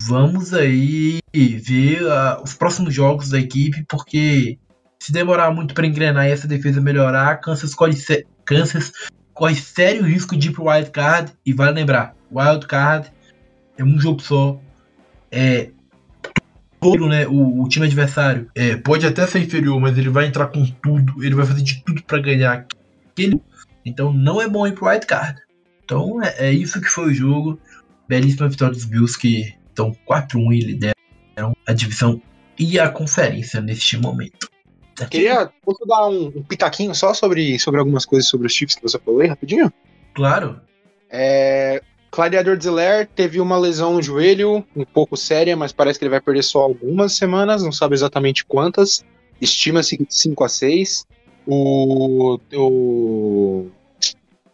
[0.00, 4.60] vamos aí ver uh, os próximos jogos da equipe, porque
[5.02, 7.94] se demorar muito para engrenar e essa defesa melhorar, Kansas corre,
[8.46, 8.92] Kansas
[9.34, 11.32] corre sério risco de ir pro wild card.
[11.44, 13.12] E vale lembrar, wild card
[13.76, 14.58] é um jogo só.
[15.30, 15.70] É
[16.80, 17.26] todo, né?
[17.26, 21.22] O, o, time adversário é, pode até ser inferior, mas ele vai entrar com tudo.
[21.22, 22.66] Ele vai fazer de tudo para ganhar
[23.12, 23.42] aquele.
[23.84, 25.40] Então não é bom ir pro wild card.
[25.84, 27.60] Então é, é isso que foi o jogo.
[28.08, 32.22] Belíssima vitória dos Bills que estão 4-1 e lideram a divisão
[32.58, 34.48] e a conferência neste momento.
[35.10, 38.82] Queria posso dar um, um, pitaquinho só sobre, sobre algumas coisas sobre os Chiefs que
[38.82, 39.72] você falou aí, rapidinho?
[40.14, 40.60] Claro.
[41.10, 46.10] É, Gladiador Zeller teve uma lesão no joelho, um pouco séria, mas parece que ele
[46.10, 49.04] vai perder só algumas semanas, não sabe exatamente quantas.
[49.40, 51.06] Estima-se 5 a 6.
[51.46, 53.66] O, o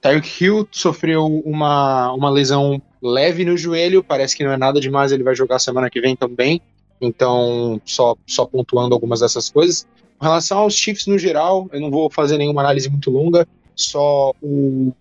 [0.01, 5.13] Tyreek Hill sofreu uma, uma lesão leve no joelho, parece que não é nada demais,
[5.13, 6.61] ele vai jogar semana que vem também.
[7.01, 9.87] Então, só, só pontuando algumas dessas coisas.
[10.23, 14.33] Com relação aos Chiefs no geral, eu não vou fazer nenhuma análise muito longa, só
[14.41, 14.93] o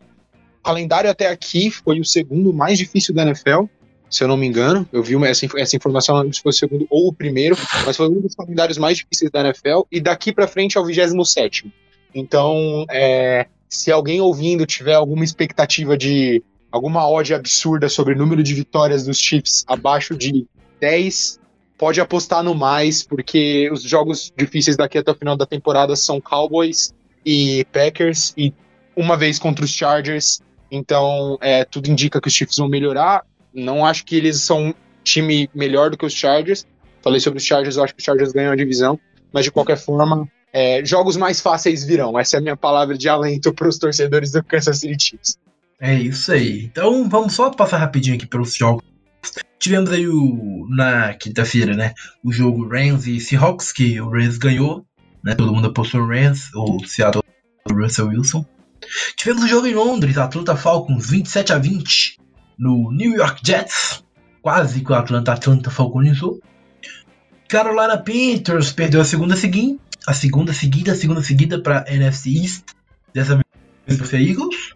[0.63, 3.65] calendário até aqui foi o segundo mais difícil da NFL,
[4.09, 4.89] se eu não me engano.
[4.91, 7.55] Eu vi essa, essa informação, se foi o segundo ou o primeiro,
[7.85, 10.85] mas foi um dos calendários mais difíceis da NFL, e daqui para frente é o
[10.85, 11.71] 27.
[12.15, 18.41] Então, é, se alguém ouvindo tiver alguma expectativa de alguma odd absurda sobre o número
[18.41, 20.47] de vitórias dos Chiefs abaixo de
[20.79, 21.39] 10,
[21.81, 26.21] pode apostar no mais, porque os jogos difíceis daqui até o final da temporada são
[26.21, 26.93] Cowboys
[27.25, 28.53] e Packers, e
[28.95, 30.41] uma vez contra os Chargers.
[30.69, 33.25] Então, é, tudo indica que os Chiefs vão melhorar.
[33.51, 36.67] Não acho que eles são um time melhor do que os Chargers.
[37.01, 38.99] Falei sobre os Chargers, eu acho que os Chargers ganham a divisão.
[39.33, 42.19] Mas, de qualquer forma, é, jogos mais fáceis virão.
[42.19, 45.35] Essa é a minha palavra de alento para os torcedores do Kansas City Chiefs.
[45.79, 46.63] É isso aí.
[46.65, 48.90] Então, vamos só passar rapidinho aqui pelos jogos
[49.61, 51.93] Tivemos aí o, na quinta-feira, né?
[52.23, 54.83] O jogo Rams e Seahawks, que o Rams ganhou,
[55.23, 55.35] né?
[55.35, 57.21] Todo mundo apostou no Rams, o Seattle
[57.71, 58.43] Russell Wilson.
[59.15, 62.19] Tivemos o jogo em Londres, Atlanta Falcons 27 a 20
[62.57, 64.03] no New York Jets.
[64.41, 66.41] Quase que o Atlanta Atlanta falconizou.
[67.47, 72.63] Carolina Panthers perdeu a segunda seguinte, a segunda seguida, a segunda seguida para NFC East.
[73.13, 73.39] Dessa
[73.85, 74.73] vez para Eagles.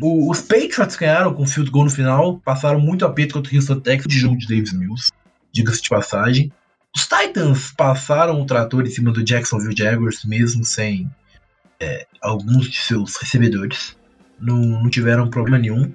[0.00, 3.80] O, os Patriots ganharam com field goal no final, passaram muito aperto contra o Houston
[3.80, 5.12] Texans de jogo de Davis Mills,
[5.52, 6.52] diga-se de passagem.
[6.94, 11.10] Os Titans passaram o trator em cima do Jacksonville Jaguars, mesmo sem
[11.80, 13.96] é, alguns de seus recebedores.
[14.38, 15.92] Não, não tiveram problema nenhum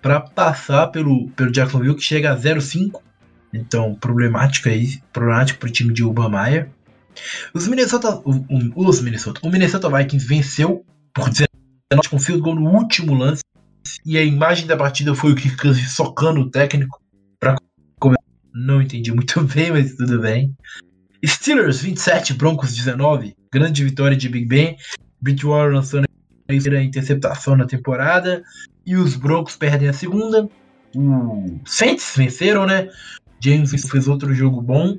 [0.00, 3.00] para passar pelo, pelo Jacksonville, que chega a 0-5.
[3.54, 6.70] Então, problemático aí, problemático para o time de Urban Meyer.
[7.52, 11.51] Os Minnesota, o, o, os Minnesota, o Minnesota Vikings venceu por 19
[12.08, 13.42] com field goal no último lance.
[14.04, 17.00] E a imagem da partida foi o Kirk Cousins socando o técnico
[17.38, 17.56] para
[18.54, 20.54] Não entendi muito bem, mas tudo bem.
[21.24, 23.34] Steelers 27, Broncos 19.
[23.52, 24.76] Grande vitória de Big Ben.
[25.20, 26.06] Bridgewater lançando
[26.48, 28.42] a interceptação na temporada.
[28.84, 30.48] E os Broncos perdem a segunda.
[30.94, 32.88] Os Saints venceram, né?
[33.40, 34.98] James fez outro jogo bom.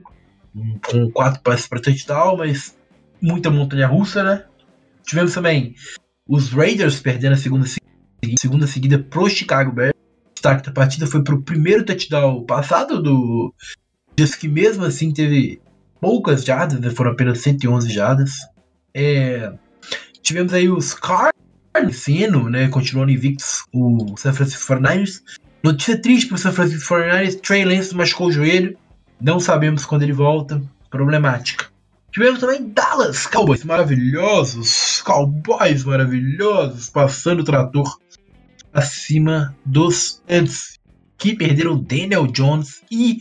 [0.86, 2.78] Com quatro passes para touchdown, mas
[3.22, 4.46] muita montanha russa, né?
[5.06, 5.76] Tivemos também
[6.28, 7.66] os Raiders perdendo a segunda,
[8.40, 9.94] segunda seguida pro Chicago Bears.
[9.94, 13.54] O destaque da partida foi pro primeiro touchdown passado do
[14.16, 15.60] Dias que mesmo assim teve
[16.00, 16.90] poucas jardas, né?
[16.90, 18.32] foram apenas 111 jardas.
[18.94, 19.52] É,
[20.22, 21.34] tivemos aí os Cardinals
[21.76, 22.68] vencendo, né?
[22.68, 25.22] Continuando invictos o San Francisco 49ers.
[25.64, 28.78] Notícia triste pro San Francisco 49ers, Trey Lance machucou o joelho.
[29.20, 30.62] Não sabemos quando ele volta.
[30.92, 31.73] Problemática.
[32.14, 38.00] Tivemos também Dallas Cowboys maravilhosos, Cowboys maravilhosos, passando o trator
[38.72, 40.80] acima dos Eds,
[41.18, 43.18] que perderam Daniel Jones e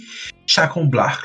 [0.47, 1.23] Chacon Black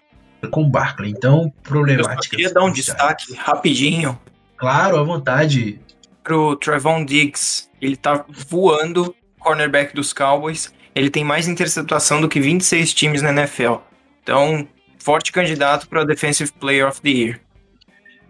[0.49, 1.11] com Barkley.
[1.11, 2.27] Então, problemática.
[2.27, 4.17] Eu queria dar um destaque rapidinho.
[4.55, 5.81] Claro, à vontade.
[6.23, 7.69] Pro Trevon Diggs.
[7.81, 10.73] Ele tá voando, cornerback dos Cowboys.
[10.95, 13.75] Ele tem mais interceptação do que 26 times na NFL.
[14.23, 14.65] Então,
[14.97, 17.46] forte candidato para Defensive Player of the Year.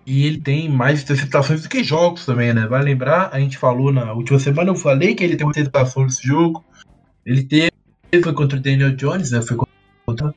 [0.08, 2.66] E ele tem mais interceptações do que jogos também, né?
[2.66, 6.04] Vai lembrar, a gente falou na última semana, eu falei que ele tem uma interceptação
[6.04, 6.64] nesse jogo.
[7.26, 7.72] Ele teve,
[8.24, 9.42] foi contra o Daniel Jones, né?
[9.42, 9.58] Foi
[10.06, 10.34] contra.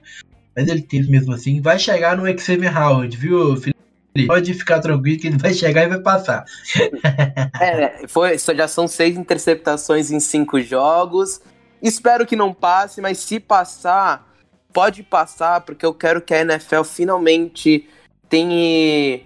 [0.57, 1.61] Mas ele teve mesmo assim.
[1.61, 4.27] Vai chegar no Xavier Howard, viu, Felipe?
[4.27, 6.45] Pode ficar tranquilo que ele vai chegar e vai passar.
[7.61, 11.41] é, foi, já são seis interceptações em cinco jogos.
[11.81, 14.29] Espero que não passe, mas se passar,
[14.73, 17.89] pode passar, porque eu quero que a NFL finalmente
[18.29, 19.21] tenha,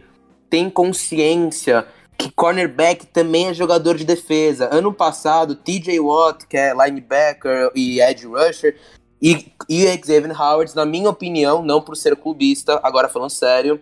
[0.55, 1.85] tenha consciência
[2.17, 4.69] que cornerback também é jogador de defesa.
[4.73, 8.77] Ano passado, TJ Watt, que é linebacker e edge rusher,
[9.21, 13.81] e, e Xavier Howard, na minha opinião, não por ser clubista, agora falando sério,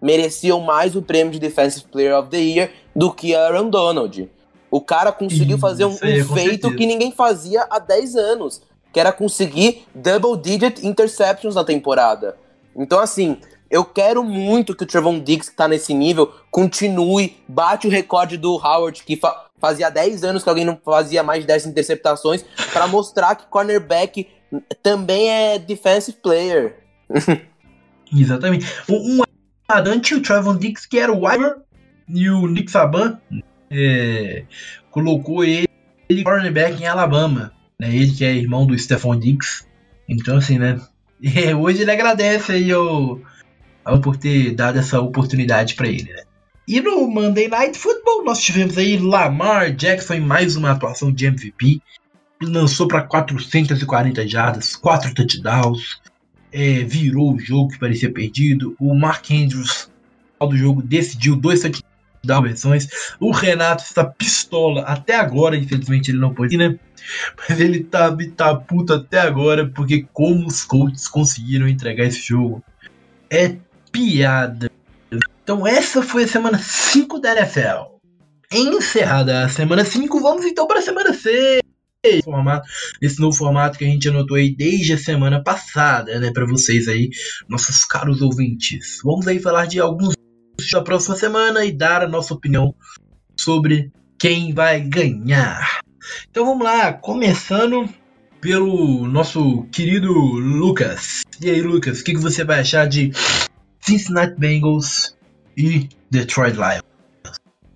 [0.00, 4.30] mereciam mais o prêmio de Defensive Player of the Year do que Aaron Donald.
[4.70, 6.74] O cara conseguiu fazer um, um feito certeza.
[6.76, 12.38] que ninguém fazia há 10 anos, que era conseguir double digit interceptions na temporada.
[12.74, 13.36] Então, assim,
[13.70, 18.36] eu quero muito que o Trevon Diggs, que tá nesse nível, continue, bate o recorde
[18.36, 22.44] do Howard, que fa fazia 10 anos que alguém não fazia mais de 10 interceptações,
[22.74, 24.28] para mostrar que cornerback
[24.82, 26.76] também é defensive player.
[28.14, 28.66] Exatamente.
[28.88, 29.22] Um,
[29.66, 31.54] adante, o Trevon Diggs, que era o wide
[32.08, 33.18] e o Nick Saban
[33.70, 34.44] é,
[34.90, 35.66] colocou ele
[36.22, 37.52] cornerback em Alabama.
[37.80, 37.94] Né?
[37.94, 39.64] Ele que é irmão do Stephon Diggs.
[40.08, 40.80] Então, assim, né?
[41.34, 43.18] É, hoje ele agradece aí ao
[44.02, 46.22] por ter dado essa oportunidade para ele, né?
[46.66, 51.26] E no Monday Night Football nós tivemos aí Lamar Jackson em mais uma atuação de
[51.26, 51.80] MVP.
[52.42, 56.00] Lançou para 440 jardas, 4 touchdowns,
[56.52, 58.74] é, virou o jogo que parecia perdido.
[58.80, 59.88] O Mark Andrews,
[60.40, 62.88] do jogo, decidiu dois touchdowns.
[63.20, 66.76] O Renato está pistola até agora, infelizmente ele não pôde, né?
[67.48, 72.60] Mas ele tá, tá puto até agora, porque como os Colts conseguiram entregar esse jogo
[73.30, 73.56] é
[73.96, 74.70] piada.
[75.42, 77.96] Então essa foi a semana 5 da NFL.
[78.52, 81.62] Encerrada a semana 5, vamos então para a semana 6.
[82.22, 82.68] Formato,
[83.00, 86.86] esse novo formato que a gente anotou aí desde a semana passada, né, para vocês
[86.86, 87.08] aí,
[87.48, 89.00] nossos caros ouvintes.
[89.02, 90.14] Vamos aí falar de alguns
[90.70, 92.74] da próxima semana e dar a nossa opinião
[93.36, 95.80] sobre quem vai ganhar.
[96.30, 97.88] Então vamos lá, começando
[98.40, 101.22] pelo nosso querido Lucas.
[101.40, 103.10] E aí, Lucas, o que, que você vai achar de
[103.86, 105.16] Cincinnati Bengals
[105.56, 106.82] e Detroit Lions?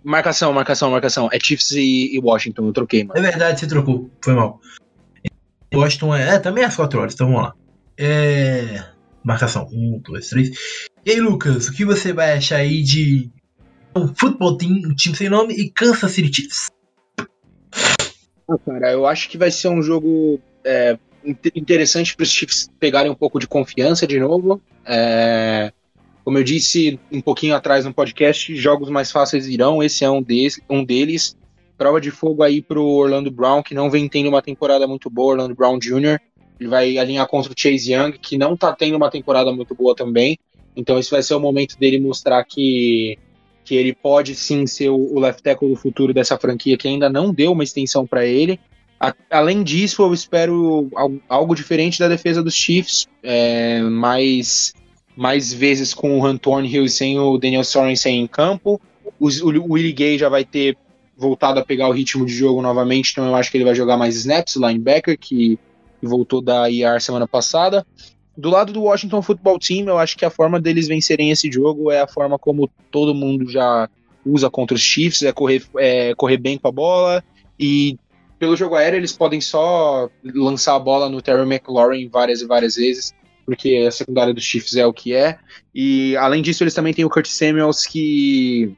[0.03, 1.29] Marcação, marcação, marcação.
[1.33, 3.19] É Chiefs e, e Washington, eu troquei, mano.
[3.19, 4.61] É verdade, você trocou, foi mal.
[5.73, 7.55] Washington é, é também às 4 horas, então vamos lá.
[7.97, 8.85] É.
[9.23, 10.51] Marcação, 1, 2, 3.
[11.05, 13.31] E aí, Lucas, o que você vai achar aí de
[13.95, 16.71] um futebol team, um time sem nome, e Kansas City Chiefs?
[18.49, 20.99] Ah, cara, eu acho que vai ser um jogo é,
[21.55, 24.61] interessante para os Chiefs pegarem um pouco de confiança de novo.
[24.85, 25.73] É,
[26.31, 29.83] como eu disse um pouquinho atrás no podcast, jogos mais fáceis irão.
[29.83, 31.37] Esse é um, des, um deles.
[31.77, 35.33] Prova de fogo aí pro Orlando Brown, que não vem tendo uma temporada muito boa,
[35.33, 36.21] Orlando Brown Jr.
[36.61, 39.93] Ele vai alinhar contra o Chase Young, que não tá tendo uma temporada muito boa
[39.93, 40.39] também.
[40.77, 43.19] Então esse vai ser o momento dele mostrar que,
[43.65, 47.11] que ele pode sim ser o, o left tackle do futuro dessa franquia, que ainda
[47.11, 48.61] não deu uma extensão para ele.
[49.01, 54.73] A, além disso, eu espero algo, algo, diferente da defesa dos Chiefs, é, mais,
[55.17, 58.81] mais vezes com o Antoine Hill e sem o Daniel Sorensen em campo.
[59.19, 60.77] O, o Willie Gay já vai ter
[61.17, 63.97] voltado a pegar o ritmo de jogo novamente, então eu acho que ele vai jogar
[63.99, 65.59] mais snaps, linebacker, que
[66.03, 67.87] voltou da IR semana passada.
[68.37, 71.91] Do lado do Washington Football Team, eu acho que a forma deles vencerem esse jogo
[71.91, 73.89] é a forma como todo mundo já
[74.25, 77.23] usa contra os Chiefs, é correr, é correr bem com a bola
[77.59, 77.99] e
[78.39, 82.77] pelo jogo aéreo eles podem só lançar a bola no Terry McLaurin várias e várias
[82.77, 83.15] vezes,
[83.51, 85.37] porque a secundária dos Chiefs é o que é.
[85.75, 88.77] E além disso, eles também têm o Kurt Samuels que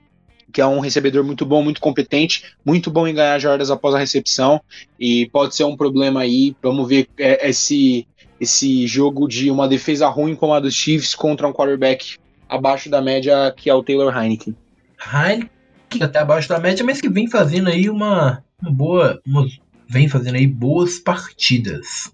[0.51, 3.99] que é um recebedor muito bom, muito competente, muito bom em ganhar jardas após a
[3.99, 4.61] recepção,
[5.01, 6.55] e pode ser um problema aí.
[6.63, 8.07] Vamos ver é, esse,
[8.39, 13.01] esse jogo de uma defesa ruim como a dos Chiefs contra um quarterback abaixo da
[13.01, 14.55] média, que é o Taylor Heineken.
[15.01, 19.23] Heineken até abaixo da média, mas que vem fazendo aí uma, uma boa.
[19.27, 19.47] Uma,
[19.89, 22.13] vem fazendo aí boas partidas.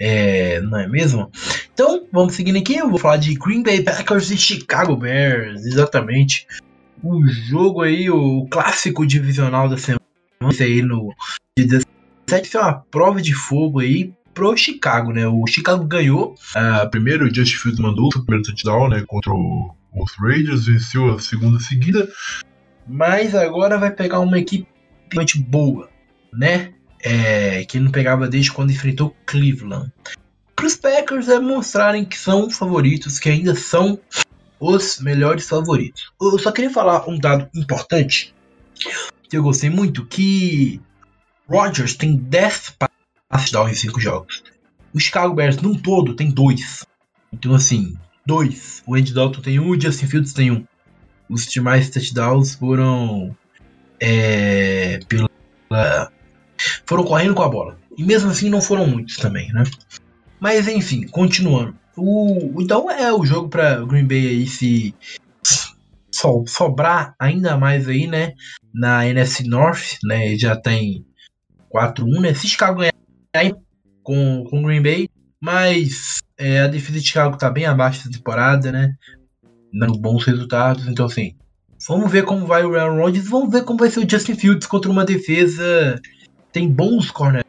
[0.00, 1.30] É, não é mesmo?
[1.72, 2.76] Então, vamos seguindo aqui.
[2.76, 5.64] Eu vou falar de Green Bay Packers e Chicago Bears.
[5.64, 6.46] Exatamente
[7.02, 10.00] o jogo aí, o clássico divisional da semana
[10.60, 11.14] aí no
[11.56, 11.66] dia
[12.26, 15.26] 17 foi uma prova de fogo aí pro Chicago, né?
[15.26, 16.34] O Chicago ganhou.
[16.54, 19.04] Uh, primeiro, o Justin Fields mandou o primeiro touchdown, né?
[19.06, 22.08] Contra o, os Raiders, venceu a segunda seguida.
[22.86, 24.66] Mas agora vai pegar uma equipe
[25.48, 25.88] boa,
[26.32, 26.72] né?
[27.00, 29.92] É, que não pegava desde quando enfrentou Cleveland.
[30.56, 34.00] Para os Packers é mostrarem que são favoritos, que ainda são
[34.58, 36.10] os melhores favoritos.
[36.20, 38.34] Eu só queria falar um dado importante
[39.28, 40.80] que eu gostei muito, que
[41.48, 42.76] Rodgers tem 10
[43.30, 44.42] passes em 5 jogos.
[44.92, 46.84] O Chicago Bears num todo tem 2.
[47.32, 47.96] Então assim,
[48.26, 48.82] 2.
[48.86, 50.54] O Andy Dalton tem 1 um, o Justin Fields tem 1.
[50.54, 50.66] Um.
[51.28, 53.36] Os demais touchdowns foram
[54.00, 56.10] é, pela,
[56.86, 57.78] foram correndo com a bola.
[57.96, 59.64] E mesmo assim não foram muitos também, né?
[60.40, 61.74] Mas enfim, continuando.
[61.96, 64.94] O, então é o jogo para Green Bay aí se
[66.12, 68.34] so, sobrar ainda mais aí, né?
[68.72, 70.36] Na NFC North, né?
[70.36, 71.04] Já tem
[71.74, 72.34] 4-1, né?
[72.34, 73.56] Se Chicago ganhar
[74.02, 75.08] com, com Green Bay,
[75.40, 78.94] mas é, a defesa de Chicago tá bem abaixo da temporada, né?
[79.72, 81.34] Dando bons resultados, então assim.
[81.86, 84.66] Vamos ver como vai o Aaron Rodgers, vamos ver como vai ser o Justin Fields
[84.66, 86.00] contra uma defesa
[86.52, 87.44] tem bons corners,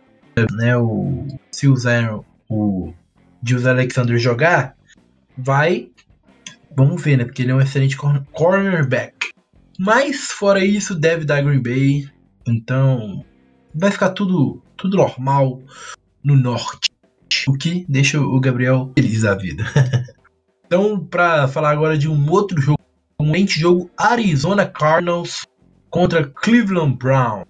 [0.51, 0.77] né?
[0.77, 2.19] O se usar
[2.49, 2.93] o
[3.45, 4.75] Jose Alexander jogar,
[5.37, 5.89] vai.
[6.75, 7.25] Vamos ver, né?
[7.25, 9.29] Porque ele é um excelente cornerback.
[9.79, 12.09] Mas fora isso, deve dar Green Bay.
[12.47, 13.25] Então
[13.73, 15.61] vai ficar tudo, tudo normal
[16.23, 16.89] no norte.
[17.47, 19.63] O que deixa o Gabriel feliz da vida.
[20.65, 22.79] então, para falar agora de um outro jogo,
[23.19, 25.45] um jogo Arizona Cardinals
[25.89, 27.45] contra Cleveland Browns.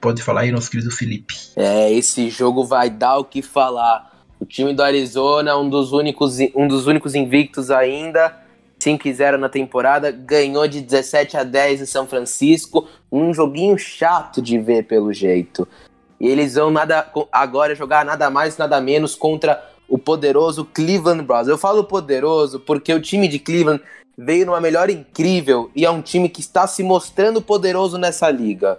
[0.00, 1.34] Pode falar aí, nosso querido Felipe.
[1.56, 4.10] É, esse jogo vai dar o que falar.
[4.40, 8.36] O time do Arizona, um dos únicos, um dos únicos invictos ainda,
[8.80, 14.58] 5-0 na temporada, ganhou de 17 a 10 em São Francisco, um joguinho chato de
[14.58, 15.66] ver pelo jeito.
[16.20, 21.48] E eles vão nada agora jogar nada mais, nada menos contra o poderoso Cleveland Browns.
[21.48, 23.82] Eu falo poderoso porque o time de Cleveland
[24.16, 28.78] veio numa melhor incrível e é um time que está se mostrando poderoso nessa liga.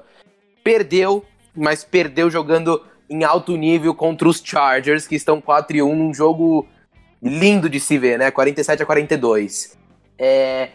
[0.64, 5.96] Perdeu, mas perdeu jogando em alto nível contra os Chargers, que estão 4 e 1
[5.96, 6.68] num jogo
[7.22, 8.32] lindo de se ver, né?
[8.32, 9.78] 47 a 42.
[10.18, 10.70] É...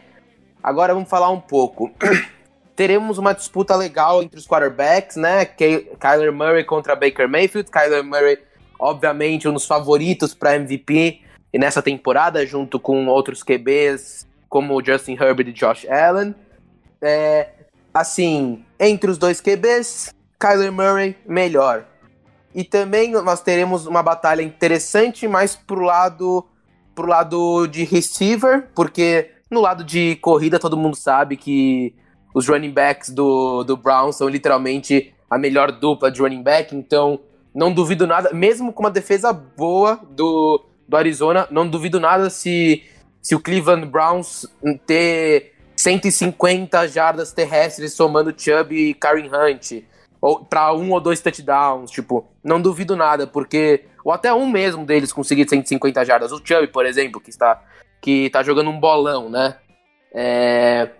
[0.62, 1.90] Agora vamos falar um pouco.
[2.76, 5.44] Teremos uma disputa legal entre os quarterbacks, né?
[5.44, 7.70] Kyler Murray contra Baker Mayfield.
[7.70, 8.38] Kyler Murray,
[8.78, 11.22] obviamente, um dos favoritos para MVP
[11.52, 16.34] nessa temporada, junto com outros QBs como Justin Herbert e Josh Allen.
[17.00, 17.48] É,
[18.00, 21.84] assim, entre os dois QBs, Kyler Murray melhor.
[22.54, 26.44] E também nós teremos uma batalha interessante, mais pro lado
[26.94, 31.94] pro lado de receiver, porque no lado de corrida todo mundo sabe que
[32.34, 37.20] os running backs do, do Brown são literalmente a melhor dupla de running back, então
[37.54, 42.82] não duvido nada, mesmo com uma defesa boa do, do Arizona, não duvido nada se,
[43.22, 44.46] se o Cleveland Browns
[44.84, 49.84] ter 150 jardas terrestres somando Chubb e Karen Hunt
[50.50, 55.12] para um ou dois touchdowns, tipo, não duvido nada, porque ou até um mesmo deles
[55.12, 57.62] conseguir 150 jardas, o Chubb, por exemplo, que está
[58.00, 59.56] que tá jogando um bolão, né?
[60.12, 60.90] É...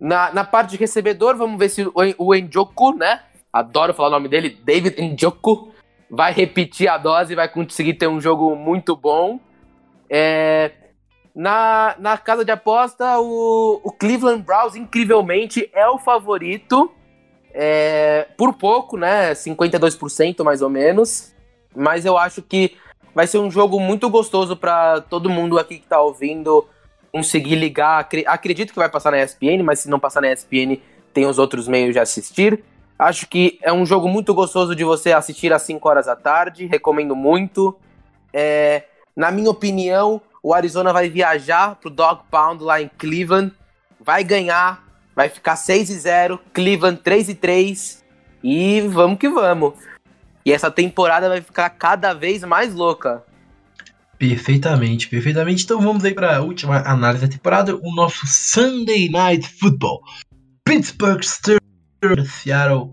[0.00, 3.20] Na, na parte de recebedor, vamos ver se o, o Njoku, né?
[3.52, 5.72] Adoro falar o nome dele, David Njoku,
[6.10, 9.38] vai repetir a dose e vai conseguir ter um jogo muito bom.
[10.08, 10.72] É...
[11.36, 16.90] Na, na casa de aposta, o, o Cleveland Browns, incrivelmente, é o favorito
[17.52, 19.32] é, por pouco, né?
[19.32, 21.34] 52% mais ou menos.
[21.74, 22.78] Mas eu acho que
[23.14, 26.66] vai ser um jogo muito gostoso para todo mundo aqui que tá ouvindo
[27.12, 28.08] conseguir ligar.
[28.26, 30.80] Acredito que vai passar na ESPN, mas se não passar na ESPN,
[31.12, 32.64] tem os outros meios de assistir.
[32.98, 36.64] Acho que é um jogo muito gostoso de você assistir às 5 horas da tarde.
[36.64, 37.76] Recomendo muito.
[38.32, 38.84] É,
[39.14, 43.52] na minha opinião, o Arizona vai viajar pro Dog Pound lá em Cleveland.
[43.98, 48.04] Vai ganhar vai ficar 6 e 0, Cleveland 3 e 3
[48.44, 49.74] e vamos que vamos.
[50.44, 53.24] E essa temporada vai ficar cada vez mais louca.
[54.18, 55.64] Perfeitamente, perfeitamente.
[55.64, 60.00] Então vamos aí para a última análise da temporada, o nosso Sunday Night Football.
[60.64, 62.92] Pittsburgh Steelers, Seattle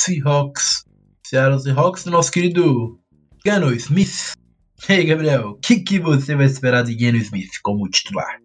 [0.00, 0.84] Seahawks,
[1.26, 2.96] Seattle Seahawks, nosso querido
[3.44, 4.34] Gano Smith.
[4.88, 8.40] E aí, Gabriel, o que, que você vai esperar de Gano Smith como titular?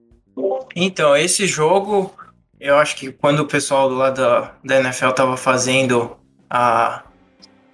[0.76, 2.14] Então, esse jogo
[2.60, 6.18] eu acho que quando o pessoal lado da, da NFL estava fazendo
[6.50, 7.04] a,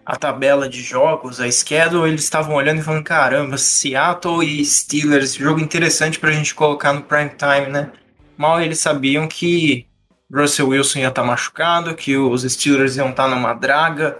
[0.05, 5.35] a tabela de jogos, a schedule, eles estavam olhando e falando: caramba, Seattle e Steelers,
[5.35, 7.91] jogo interessante para a gente colocar no prime time, né?
[8.37, 9.87] Mal eles sabiam que
[10.33, 14.19] Russell Wilson ia estar tá machucado, que os Steelers iam estar tá numa draga.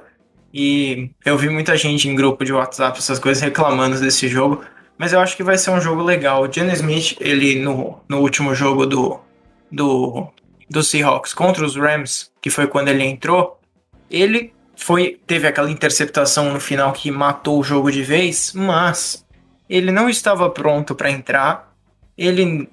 [0.54, 4.64] E eu vi muita gente em grupo de WhatsApp, essas coisas, reclamando desse jogo.
[4.98, 6.44] Mas eu acho que vai ser um jogo legal.
[6.44, 9.20] O Jenny Smith, ele no, no último jogo do,
[9.72, 10.32] do
[10.74, 13.60] do Seahawks contra os Rams, que foi quando ele entrou,
[14.10, 19.26] ele foi teve aquela interceptação no final que matou o jogo de vez, mas
[19.70, 21.72] ele não estava pronto para entrar.
[22.18, 22.68] Ele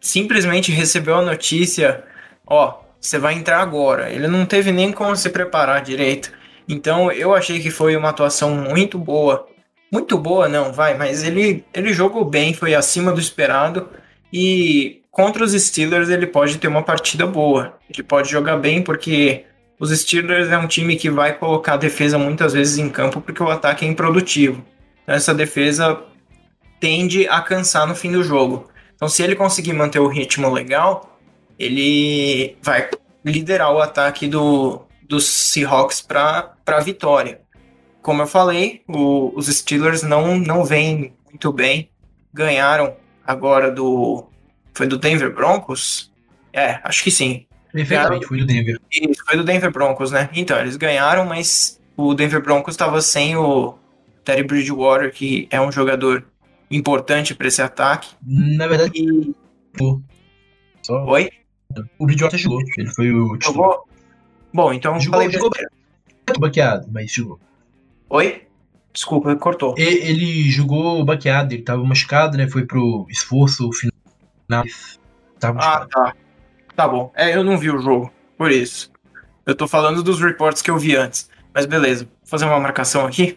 [0.00, 2.04] simplesmente recebeu a notícia,
[2.46, 4.10] ó, você vai entrar agora.
[4.10, 6.32] Ele não teve nem como se preparar direito.
[6.68, 9.46] Então eu achei que foi uma atuação muito boa.
[9.92, 13.88] Muito boa não, vai, mas ele, ele jogou bem, foi acima do esperado.
[14.32, 17.78] E contra os Steelers ele pode ter uma partida boa.
[17.88, 19.44] Ele pode jogar bem porque
[19.78, 23.42] os Steelers é um time que vai colocar a defesa muitas vezes em campo porque
[23.42, 24.64] o ataque é improdutivo.
[25.02, 26.00] Então, essa defesa
[26.80, 28.68] tende a cansar no fim do jogo.
[28.94, 31.18] Então, se ele conseguir manter o ritmo legal,
[31.58, 32.88] ele vai
[33.24, 37.40] liderar o ataque do, dos Seahawks para a vitória.
[38.02, 41.90] Como eu falei, o, os Steelers não, não vêm muito bem.
[42.32, 42.96] Ganharam
[43.26, 44.26] agora do.
[44.74, 46.12] Foi do Denver Broncos?
[46.52, 47.46] É, acho que sim.
[47.72, 48.80] Perfeitamente, foi do Denver.
[48.92, 50.28] Isso, foi do Denver Broncos, né?
[50.32, 53.74] Então, eles ganharam, mas o Denver Broncos estava sem o
[54.24, 56.24] Terry Bridgewater, que é um jogador
[56.70, 58.10] importante para esse ataque.
[58.24, 59.34] Na verdade, e...
[60.82, 61.04] Só...
[61.06, 61.30] Oi?
[61.98, 63.88] O Bridgewater jogou, ele foi o jogou.
[64.54, 65.50] Bom, então jogou, falei jogou
[66.38, 67.40] baqueado, mas jogou.
[68.08, 68.44] Oi?
[68.92, 69.74] Desculpa, cortou.
[69.76, 72.48] Ele jogou baqueado, ele tava machucado, né?
[72.48, 74.64] Foi pro esforço final.
[75.40, 76.14] Tava ah, tá.
[76.76, 77.12] Tá bom.
[77.16, 78.92] É, eu não vi o jogo, por isso.
[79.44, 81.28] Eu tô falando dos reports que eu vi antes.
[81.52, 83.36] Mas beleza, vou fazer uma marcação aqui.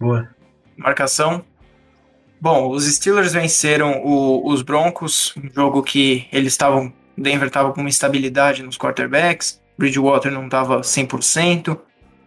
[0.00, 0.28] Boa.
[0.76, 1.44] Marcação.
[2.40, 6.92] Bom, os Steelers venceram o, os Broncos, um jogo que eles estavam.
[7.16, 11.78] Denver estava com uma instabilidade nos quarterbacks, Bridgewater não estava 100%,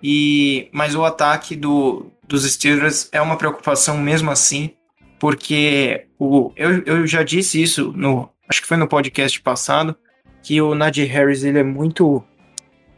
[0.02, 4.72] e, mas o ataque do, dos Steelers é uma preocupação mesmo assim,
[5.20, 9.96] porque o, eu, eu já disse isso, no, acho que foi no podcast passado,
[10.42, 12.24] que o Najee Harris ele é muito,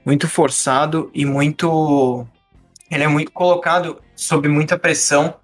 [0.05, 2.25] muito forçado e muito.
[2.89, 5.35] Ele é muito colocado sob muita pressão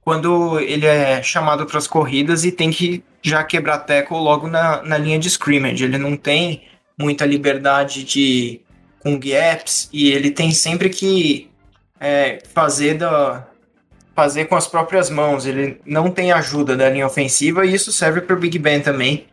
[0.00, 4.82] quando ele é chamado para as corridas e tem que já quebrar tackle logo na,
[4.82, 5.84] na linha de scrimmage.
[5.84, 6.62] Ele não tem
[6.98, 8.60] muita liberdade de
[9.00, 11.50] com gaps e ele tem sempre que
[12.00, 13.46] é, fazer da
[14.14, 15.44] fazer com as próprias mãos.
[15.44, 19.26] Ele não tem ajuda da linha ofensiva e isso serve para o Big Ben também,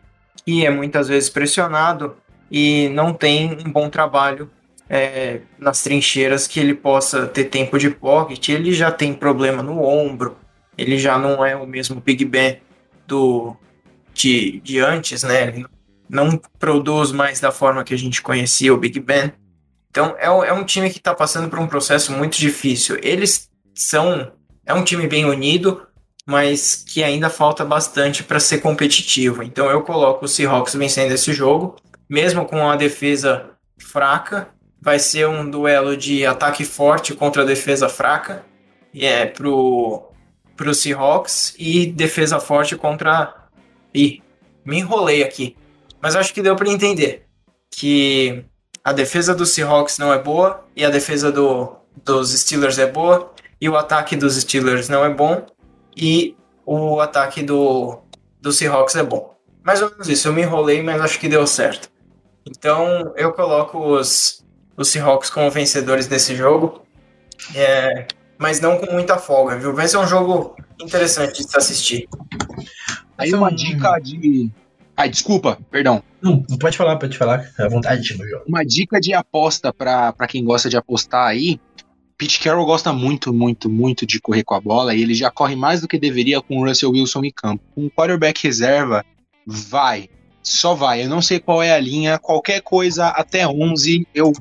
[0.44, 2.16] que é muitas vezes pressionado
[2.50, 4.50] e não tem um bom trabalho
[4.90, 8.48] é, nas trincheiras que ele possa ter tempo de pocket.
[8.48, 10.36] Ele já tem problema no ombro,
[10.76, 12.60] ele já não é o mesmo Big Ben
[13.06, 13.56] do
[14.12, 15.48] de, de antes, né?
[15.48, 15.70] Ele não
[16.58, 19.32] produz mais da forma que a gente conhecia o Big Ben.
[19.90, 22.98] Então é, é um time que está passando por um processo muito difícil.
[23.02, 24.32] Eles são
[24.64, 25.86] é um time bem unido,
[26.26, 29.42] mas que ainda falta bastante para ser competitivo.
[29.42, 31.76] Então eu coloco o Seahawks vencendo esse jogo,
[32.08, 34.48] mesmo com a defesa fraca.
[34.80, 38.44] Vai ser um duelo de ataque forte contra defesa fraca.
[38.92, 40.08] E é pro
[40.56, 43.34] para os Seahawks e defesa forte contra.
[43.94, 44.22] Ih,
[44.64, 45.56] me enrolei aqui.
[46.02, 47.24] Mas acho que deu para entender
[47.70, 48.44] que
[48.82, 53.32] a defesa dos Seahawks não é boa e a defesa do, dos Steelers é boa
[53.60, 55.46] e o ataque dos Steelers não é bom
[55.96, 56.36] e
[56.66, 57.98] o ataque do,
[58.40, 59.32] do Seahawks é bom.
[59.62, 61.88] Mais ou menos isso, eu me enrolei, mas acho que deu certo.
[62.44, 64.44] Então eu coloco os,
[64.76, 66.82] os Seahawks como vencedores desse jogo.
[67.54, 68.06] É,
[68.38, 69.72] mas não com muita folga, viu?
[69.72, 72.08] Vai ser um jogo interessante de se assistir.
[73.16, 74.50] Aí uma dica de.
[74.96, 76.02] Ai, desculpa, perdão.
[76.20, 77.50] Não, pode falar, pode falar.
[77.58, 78.44] À vontade, jogo.
[78.46, 81.58] Uma dica de aposta para quem gosta de apostar aí.
[82.16, 85.56] Pete Carroll gosta muito, muito, muito de correr com a bola e ele já corre
[85.56, 87.64] mais do que deveria com o Russell Wilson em campo.
[87.76, 89.04] Um quarterback reserva,
[89.46, 90.08] vai.
[90.42, 91.02] Só vai.
[91.02, 92.18] Eu não sei qual é a linha.
[92.18, 94.32] Qualquer coisa até 11, eu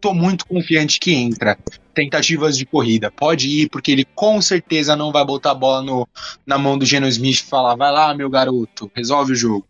[0.00, 1.56] tô muito confiante que entra.
[2.00, 3.10] Tentativas de corrida.
[3.10, 6.08] Pode ir, porque ele com certeza não vai botar a bola no,
[6.46, 9.66] na mão do Geno Smith e falar: vai lá, meu garoto, resolve o jogo.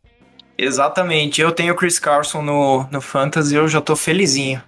[0.57, 1.41] Exatamente.
[1.41, 4.63] Eu tenho o Chris Carson no, no Fantasy eu já tô felizinho.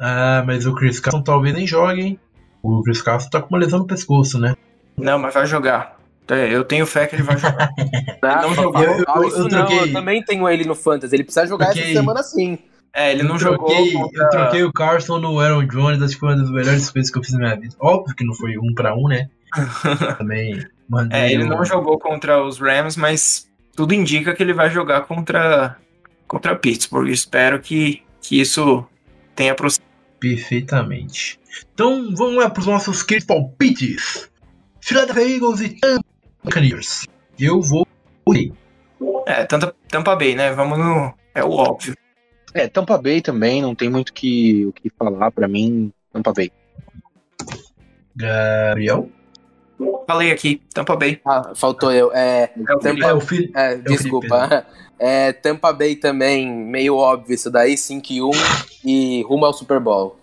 [0.00, 2.20] Ah, mas o Chris Carson talvez nem jogue, hein?
[2.60, 4.56] O Chris Carson tá com uma lesão no pescoço, né?
[4.96, 5.96] Não, mas vai jogar.
[6.28, 7.70] É, eu tenho fé que ele vai jogar.
[8.20, 8.82] não, não jogou.
[8.82, 11.14] Eu, eu, eu, não, eu, também tenho ele no Fantasy.
[11.14, 12.58] Ele precisa jogar essa semana sim.
[12.94, 14.08] É, ele não troquei, jogou.
[14.08, 14.22] Contra...
[14.22, 17.18] Eu troquei o Carson no Aaron Jones, acho que foi uma das melhores coisas que
[17.18, 17.74] eu fiz na minha vida.
[17.80, 19.28] Óbvio que não foi um para um, né?
[20.18, 20.64] Também.
[21.10, 25.76] É, ele não jogou contra os Rams, mas tudo indica que ele vai jogar contra
[26.26, 27.08] contra Pittsburgh.
[27.08, 28.86] Espero que, que isso
[29.34, 29.92] tenha prosseguido.
[30.20, 31.40] Perfeitamente.
[31.72, 34.30] Então vamos lá para os nossos queridos palpites.
[34.80, 36.04] Philadelphia Eagles e Tampa
[36.42, 37.06] Buccaneers.
[37.38, 37.86] Eu vou.
[39.26, 40.52] É, Tampa, Tampa Bay, né?
[40.52, 41.12] Vamos no.
[41.34, 41.94] É o óbvio.
[42.54, 45.92] É, Tampa Bay também, não tem muito que, o que falar para mim.
[46.12, 46.50] Tampa Bay.
[48.14, 49.08] Gabriel?
[50.06, 51.20] Falei aqui, Tampa Bay.
[51.24, 52.12] Ah, faltou eu.
[52.14, 53.50] É, É o Tampa- É, o filho.
[53.54, 54.66] é, desculpa.
[54.96, 58.30] É, Tampa Bay também, meio óbvio isso daí, 5 e 1
[58.84, 60.16] e rumo ao Super Bowl.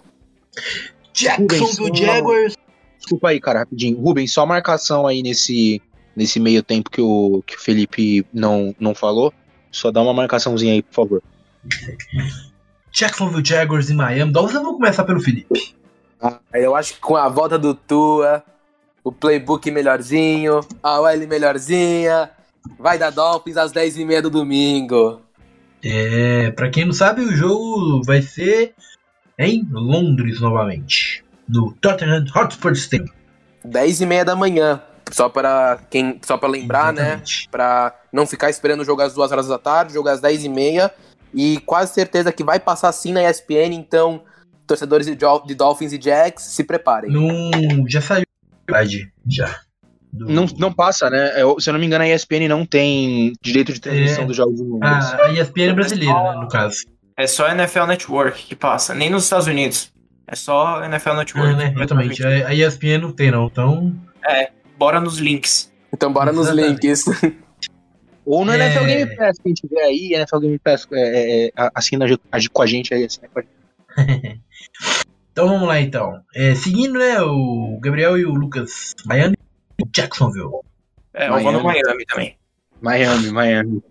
[1.13, 2.55] Jacksonville Jaguars.
[2.97, 3.99] Desculpa aí, cara, rapidinho.
[3.99, 5.81] Rubens, só marcação aí nesse,
[6.15, 9.33] nesse meio tempo que o, que o Felipe não, não falou.
[9.69, 11.23] Só dá uma marcaçãozinha aí, por favor.
[12.91, 14.31] Jacksonville Jaguars em Miami.
[14.31, 15.75] Dolphins, eu vou começar pelo Felipe.
[16.53, 18.43] Aí Eu acho que com a volta do Tua,
[19.03, 22.29] o playbook melhorzinho, a OL melhorzinha,
[22.77, 25.21] vai dar Dolphins às 10h30 do domingo.
[25.83, 28.75] É, pra quem não sabe, o jogo vai ser
[29.37, 31.23] em Londres novamente.
[31.49, 33.09] No Tottenham Hotspur Stadium.
[33.65, 34.81] 10h30 da manhã.
[35.11, 36.19] Só para quem.
[36.23, 37.01] Só para lembrar, né?
[37.01, 37.49] Exatamente.
[37.49, 40.91] Pra não ficar esperando o jogo às 2 horas da tarde, jogo às 10h30.
[41.33, 44.21] E quase certeza que vai passar sim na ESPN, então,
[44.67, 47.11] torcedores de, Dol- de Dolphins e Jacks, se preparem.
[47.11, 48.25] No, já saiu
[48.73, 48.83] a
[49.27, 49.59] já.
[50.13, 51.41] Do- Não, não passa, né?
[51.41, 54.27] Eu- se eu não me engano, a ESPN não tem direito de transmissão É.
[54.27, 55.05] dos jogos em Londres.
[55.13, 56.77] a, a ESPN é brasileira, né, no caso.
[57.17, 59.91] É só NFL Network que passa, nem nos Estados Unidos.
[60.27, 61.49] É só NFL Network.
[61.53, 62.25] Ah, né, exatamente.
[62.25, 63.45] A, a ESPN não tem, não.
[63.47, 63.93] Então.
[64.77, 65.71] Bora nos links.
[65.93, 66.87] Então bora nos Exatamente.
[66.87, 67.05] links.
[68.25, 68.55] Ou no É.
[68.55, 72.61] NFL Game Pass, quem tiver aí, NFL Game Pass é, é, é, assina a- com
[72.61, 73.05] a gente aí.
[73.05, 74.41] Assina com a gente.
[75.33, 76.21] Então vamos lá então.
[76.35, 79.37] É, seguindo, né, o Gabriel e o Lucas Miami
[79.79, 80.59] e Jacksonville.
[81.13, 81.83] É, eu vou no Miami.
[81.85, 82.37] Miami também.
[82.81, 83.83] Miami, Miami.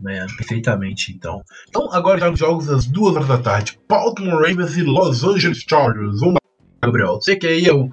[0.00, 1.42] Miami, perfeitamente, então.
[1.68, 3.80] Então agora já os jogos às duas horas da tarde.
[3.88, 6.20] Baltimore Ravens e Los Angeles Chargers.
[6.20, 6.40] Vamos lá,
[6.84, 7.14] Gabriel.
[7.16, 7.90] Você que aí é um,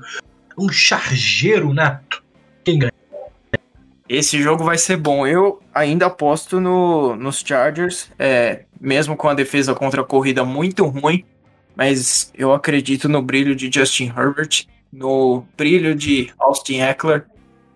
[0.55, 2.23] um chargeiro nato.
[2.63, 2.93] Quem ganha?
[4.07, 5.25] Esse jogo vai ser bom.
[5.25, 10.85] Eu ainda aposto no, nos Chargers, é, mesmo com a defesa contra a corrida muito
[10.85, 11.25] ruim,
[11.75, 17.25] mas eu acredito no brilho de Justin Herbert, no brilho de Austin Eckler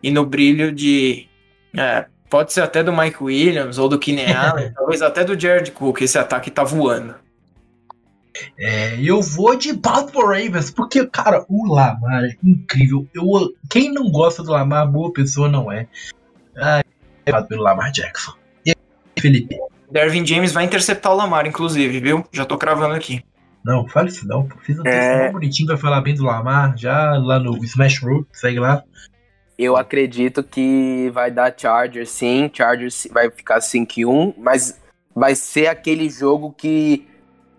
[0.02, 1.28] e no brilho de.
[1.76, 5.72] é, pode ser até do Mike Williams ou do Keenan Allen, talvez até do Jared
[5.72, 6.02] Cook.
[6.02, 7.16] Esse ataque tá voando.
[8.58, 13.08] É, eu vou de Baltimore Ravens, porque, cara, o Lamar é incrível.
[13.14, 13.26] Eu,
[13.70, 15.88] quem não gosta do Lamar, boa pessoa não é.
[16.58, 16.84] Ai,
[17.26, 18.34] é pelo Lamar Jackson.
[18.66, 18.76] E aí,
[19.20, 19.58] Felipe?
[19.92, 22.26] Dervin James vai interceptar o Lamar, inclusive, viu?
[22.32, 23.24] Já tô cravando aqui.
[23.64, 24.48] Não, fale isso não.
[24.48, 24.56] pô.
[24.62, 25.32] Fiz um texto É.
[25.32, 28.84] bonitinho pra falar bem do Lamar, já lá no Smash Road, segue lá.
[29.58, 34.80] Eu acredito que vai dar Chargers sim, Chargers vai ficar 5 e 1, mas
[35.14, 37.06] vai ser aquele jogo que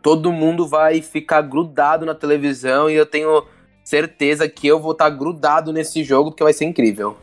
[0.02, 3.44] todo mundo vai ficar grudado na televisão e eu tenho
[3.84, 7.16] certeza que eu vou estar grudado nesse jogo porque vai ser incrível.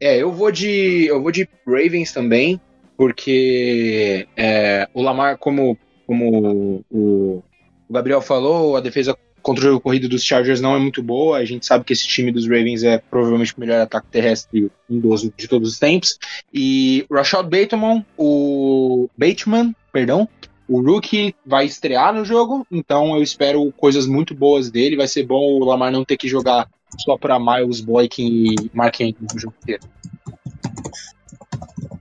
[0.00, 1.06] É, eu vou de.
[1.06, 2.60] Eu vou de Ravens também,
[2.96, 7.42] porque é, o Lamar, como, como o,
[7.88, 11.38] o Gabriel falou, a defesa contra o jogo corrido dos Chargers não é muito boa.
[11.38, 15.32] A gente sabe que esse time dos Ravens é provavelmente o melhor ataque terrestre idoso
[15.36, 16.18] de todos os tempos.
[16.52, 20.28] E Rashad Bateman, o Bateman, perdão,
[20.70, 24.96] o rookie vai estrear no jogo, então eu espero coisas muito boas dele.
[24.96, 29.00] Vai ser bom o Lamar não ter que jogar só para Miles Boykin e Mark
[29.00, 29.82] Andrews no jogo inteiro.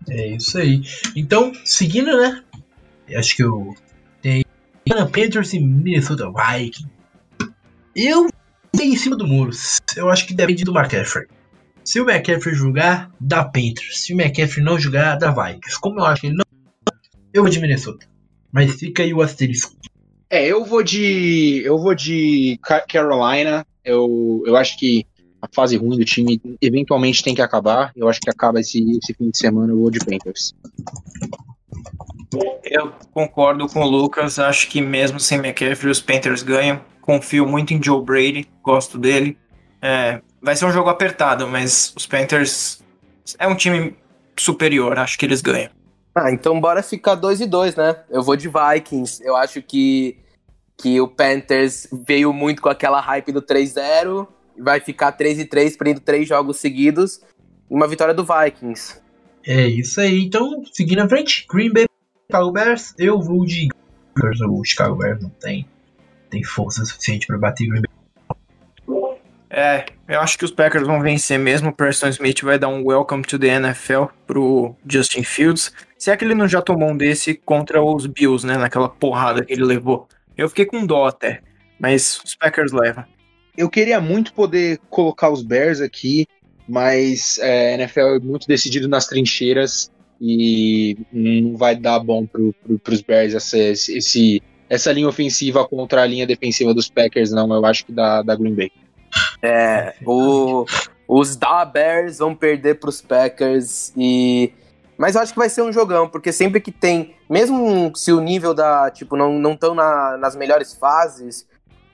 [0.07, 0.84] É isso aí.
[1.15, 2.43] Então, seguindo, né?
[3.15, 3.76] Acho que eu
[4.22, 4.45] tenho
[5.11, 6.88] Panthers e Minnesota Vikings.
[7.95, 8.30] Eu
[8.72, 9.51] tenho em cima do muro.
[9.95, 11.26] Eu acho que depende do McCaffrey.
[11.84, 14.01] Se o McCaffrey jogar, dá Panthers.
[14.01, 15.80] Se o McCaffrey não jogar, dá Vikings.
[15.80, 16.45] Como eu acho que ele não.
[17.34, 18.09] Eu vou de Minnesota.
[18.51, 19.75] Mas fica aí o asterisco.
[20.29, 21.61] É, eu vou de.
[21.63, 23.65] Eu vou de Ca- Carolina.
[23.83, 25.05] Eu, eu acho que
[25.41, 27.91] a fase ruim do time eventualmente tem que acabar.
[27.95, 29.73] Eu acho que acaba esse, esse fim de semana.
[29.73, 30.53] Vou de Panthers.
[32.63, 36.81] Eu concordo com o Lucas, acho que mesmo sem McCaffrey os Panthers ganham.
[37.01, 39.35] Confio muito em Joe Brady, gosto dele.
[39.81, 42.83] É, vai ser um jogo apertado, mas os Panthers
[43.39, 43.95] é um time
[44.37, 45.71] superior, acho que eles ganham.
[46.14, 47.95] Ah, então bora ficar 2 e 2, né?
[48.10, 49.24] Eu vou de Vikings.
[49.24, 50.18] Eu acho que,
[50.78, 54.28] que o Panthers veio muito com aquela hype do 3-0.
[54.57, 57.22] Vai ficar 3 e 3, perdendo três jogos seguidos.
[57.70, 58.99] E uma vitória do Vikings.
[59.45, 60.24] É isso aí.
[60.24, 61.86] Então, seguindo à frente, Green Bay,
[62.30, 62.93] Chicago Bears.
[62.97, 63.70] Eu vou de.
[64.49, 65.66] O Chicago Bears não tem,
[66.30, 67.89] tem força suficiente para bater Green Bay.
[69.49, 71.70] É, eu acho que os Packers vão vencer mesmo.
[71.70, 75.74] O Preston Smith vai dar um welcome to the NFL pro Justin Fields.
[75.99, 78.57] Se é que ele não já tomou um desse contra os Bills, né?
[78.57, 80.07] Naquela porrada que ele levou.
[80.37, 81.41] Eu fiquei com dó até,
[81.77, 83.03] mas os Packers levam.
[83.57, 86.25] Eu queria muito poder colocar os Bears aqui,
[86.65, 89.91] mas é, a NFL é muito decidido nas trincheiras
[90.21, 96.03] e não vai dar bom pro, pro, pros Bears essa, esse, essa linha ofensiva contra
[96.03, 97.53] a linha defensiva dos Packers, não.
[97.53, 98.71] Eu acho que dá, dá Green Bay.
[99.41, 100.65] É, o,
[101.07, 104.53] Os Da Bears vão perder pros Packers e.
[104.99, 108.19] Mas eu acho que vai ser um jogão, porque sempre que tem, mesmo se o
[108.19, 111.47] nível da, tipo, não não estão na, nas melhores fases,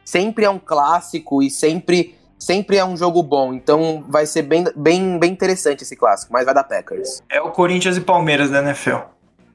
[0.04, 3.54] sempre é um clássico e sempre sempre é um jogo bom.
[3.54, 7.22] Então vai ser bem, bem, bem interessante esse clássico, mas vai dar Packers.
[7.30, 8.98] É o Corinthians e Palmeiras da NFL.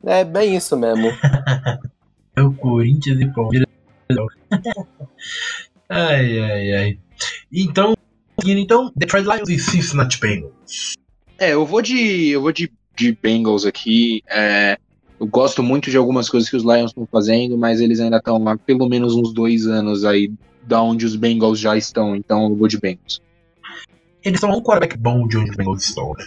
[0.05, 1.11] É bem isso mesmo.
[2.37, 3.67] É o Corinthians e Palmeiras.
[5.91, 6.99] ai, ai, ai.
[7.53, 7.95] Então,
[8.47, 10.95] então, Detroit Lions e Cincinnati Bengals.
[11.37, 12.29] É, eu vou de.
[12.29, 14.23] Eu vou de, de Bengals aqui.
[14.29, 14.79] É,
[15.19, 18.47] eu gosto muito de algumas coisas que os Lions estão fazendo, mas eles ainda estão
[18.47, 20.31] há pelo menos uns dois anos aí
[20.63, 23.23] da onde os Bengals já estão, então eu vou de Bengals.
[24.23, 26.27] Eles são um quarterback bom de onde os Bengals estão, né?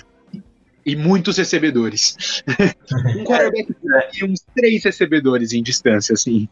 [0.85, 2.43] E muitos recebedores.
[3.15, 3.73] um quarterback
[4.19, 6.49] e uns três recebedores em distância, assim.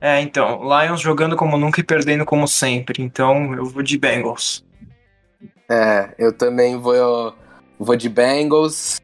[0.00, 3.02] É, então, Lions jogando como nunca e perdendo como sempre.
[3.02, 4.64] Então eu vou de Bengals.
[5.70, 7.34] É, eu também vou,
[7.78, 9.00] vou de Bengals.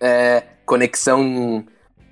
[0.00, 1.64] É, conexão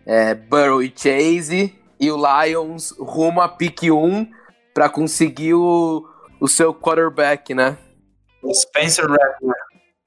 [0.06, 1.74] é, Burrow e Chase.
[2.00, 4.28] E o Lions rumo a pique 1
[4.74, 6.06] para conseguir o,
[6.40, 7.78] o seu quarterback, né?
[8.52, 9.54] Spencer Rattler.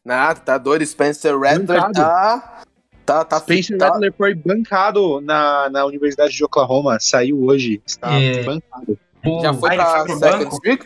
[0.08, 0.86] Ah, tá doido.
[0.86, 1.94] Spencer Rattler Bancado.
[1.94, 2.62] tá.
[3.06, 8.12] Tá, tá Spencer tá- Rattler foi bancado na, na Universidade de Oklahoma, saiu hoje, está
[8.22, 8.44] É.
[8.44, 9.00] bancado.
[9.42, 10.86] Já foi Ah, pra pro second streak?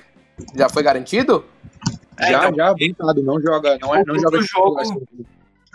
[0.56, 1.44] Já foi garantido?
[2.22, 4.80] É, já, então, já não joga, não, é, não joga jogo.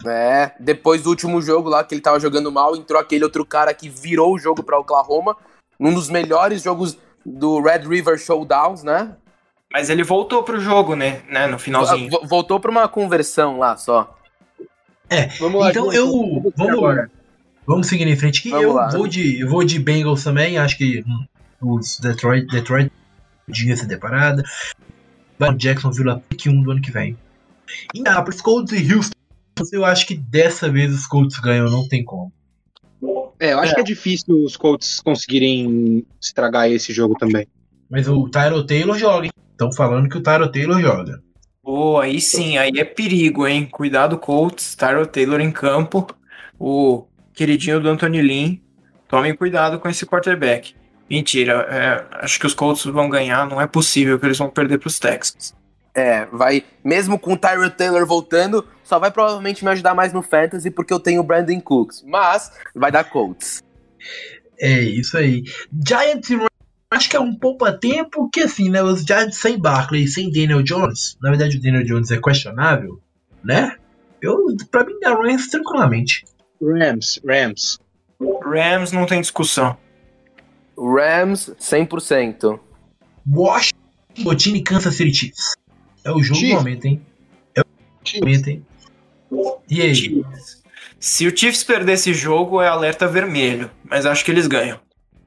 [0.06, 3.72] É, depois do último jogo lá que ele tava jogando mal, entrou aquele outro cara
[3.72, 5.36] que virou o jogo pra Oklahoma,
[5.78, 9.16] num dos melhores jogos do Red River Showdowns, né?
[9.72, 11.22] Mas ele voltou pro jogo, né?
[11.28, 12.10] né no finalzinho.
[12.10, 14.16] Vo- Voltou pra uma conversão lá só.
[15.40, 16.06] Vamos Então eu.
[16.56, 17.10] Vamos, agora.
[17.66, 18.50] vamos seguir em frente aqui.
[18.50, 18.88] Vamos eu lá.
[18.90, 20.58] vou de, eu vou de Bengals também.
[20.58, 21.26] Acho que hum,
[21.60, 22.90] os Detroit, Detroit
[23.46, 24.42] podia essa temporada.
[25.38, 27.16] Vai no Jacksonville a pick 1 do ano que vem.
[27.94, 29.16] Indianapolis Colts e Houston.
[29.72, 32.32] Eu acho que dessa vez os Colts ganham, não tem como.
[33.38, 37.46] É, eu acho que é difícil os Colts conseguirem estragar esse jogo também.
[37.90, 39.32] Mas o Tyro Taylor joga, hein?
[39.50, 41.22] Estão falando que o Tyro Taylor joga.
[41.62, 43.68] Pô, aí sim, aí é perigo, hein?
[43.70, 46.06] Cuidado, Colts, Tyro Taylor em campo,
[46.58, 48.56] o queridinho do Anthony Lynn.
[49.08, 50.74] Tomem cuidado com esse quarterback.
[51.08, 54.78] Mentira, é, acho que os Colts vão ganhar, não é possível que eles vão perder
[54.78, 55.54] pros Texans.
[55.94, 60.20] É, vai, mesmo com o Tyrell Taylor voltando, só vai provavelmente me ajudar mais no
[60.20, 62.04] Fantasy porque eu tenho o Brandon Cooks.
[62.06, 63.62] Mas vai dar Colts.
[64.60, 65.44] É isso aí.
[65.86, 66.50] Giants e Rams,
[66.90, 68.82] acho que é um poupa-tempo que assim, né?
[68.82, 71.16] Os Giants sem Barkley e sem Daniel Jones.
[71.22, 73.00] Na verdade, o Daniel Jones é questionável,
[73.42, 73.76] né?
[74.20, 74.36] Eu,
[74.70, 76.24] pra mim, dá Rams tranquilamente.
[76.60, 77.78] Rams, Rams.
[78.44, 79.76] Rams não tem discussão.
[80.78, 82.60] Rams, 100%.
[83.28, 83.76] Washington
[84.36, 85.54] time Kansas City Chiefs.
[86.04, 86.58] É o jogo do Chiefs.
[86.58, 87.02] momento, hein?
[87.54, 88.66] É o momento, hein?
[89.68, 89.94] E aí?
[89.94, 90.62] Chiefs.
[90.98, 94.78] Se o Chiefs perder esse jogo, é alerta vermelho, mas acho que eles ganham.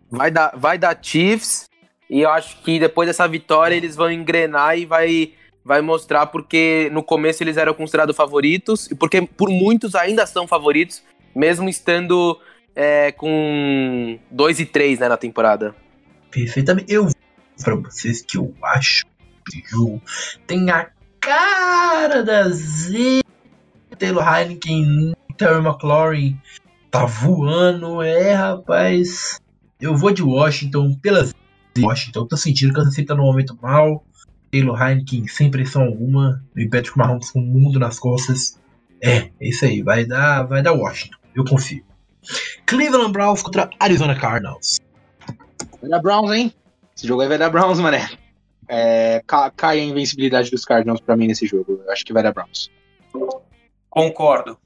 [0.09, 1.69] Vai dar, vai dar Chiefs.
[2.09, 5.33] E eu acho que depois dessa vitória eles vão engrenar e vai,
[5.63, 8.89] vai mostrar porque no começo eles eram considerados favoritos.
[8.89, 11.03] E porque por muitos ainda são favoritos,
[11.35, 12.39] mesmo estando
[12.75, 15.75] é, com 2 e 3 né, na temporada.
[16.31, 16.91] Perfeitamente.
[16.91, 17.13] Eu vou
[17.63, 19.05] pra vocês que eu acho
[19.49, 20.01] que o jogo
[20.47, 20.89] tem a
[21.19, 23.21] cara da Z.
[23.97, 26.39] Taylor Heineken, Terry McLaurin
[26.89, 28.01] tá voando.
[28.01, 29.39] É, rapaz.
[29.79, 31.33] Eu vou de Washington pela Z.
[31.77, 32.25] Washington.
[32.25, 34.03] Tô sentindo que City tá num momento mal.
[34.51, 36.43] Taylor Heineken sem pressão alguma.
[36.55, 38.59] E Patrick Mahomes com o mundo nas costas.
[39.01, 39.81] É, é isso aí.
[39.81, 41.17] Vai dar, vai dar Washington.
[41.35, 41.83] Eu confio.
[42.65, 44.79] Cleveland Browns contra Arizona Cardinals.
[45.81, 46.53] Vai dar Browns, hein?
[46.95, 48.09] Esse jogo aí vai dar Browns, mané.
[48.67, 51.81] É, ca- cai a invencibilidade dos Cardinals pra mim nesse jogo.
[51.85, 52.69] Eu acho que vai dar Browns.
[53.89, 54.57] Concordo.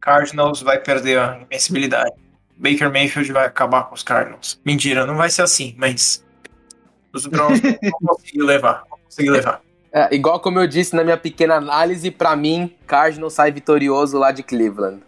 [0.00, 2.10] Cardinals vai perder a invencibilidade.
[2.56, 4.60] Baker Mayfield vai acabar com os Cardinals.
[4.64, 6.24] Mentira, não vai ser assim, mas
[7.12, 8.84] os Browns vão conseguir levar.
[8.88, 9.60] Vão conseguir levar.
[9.92, 14.32] É, igual como eu disse na minha pequena análise, pra mim, Cardinals sai vitorioso lá
[14.32, 15.02] de Cleveland.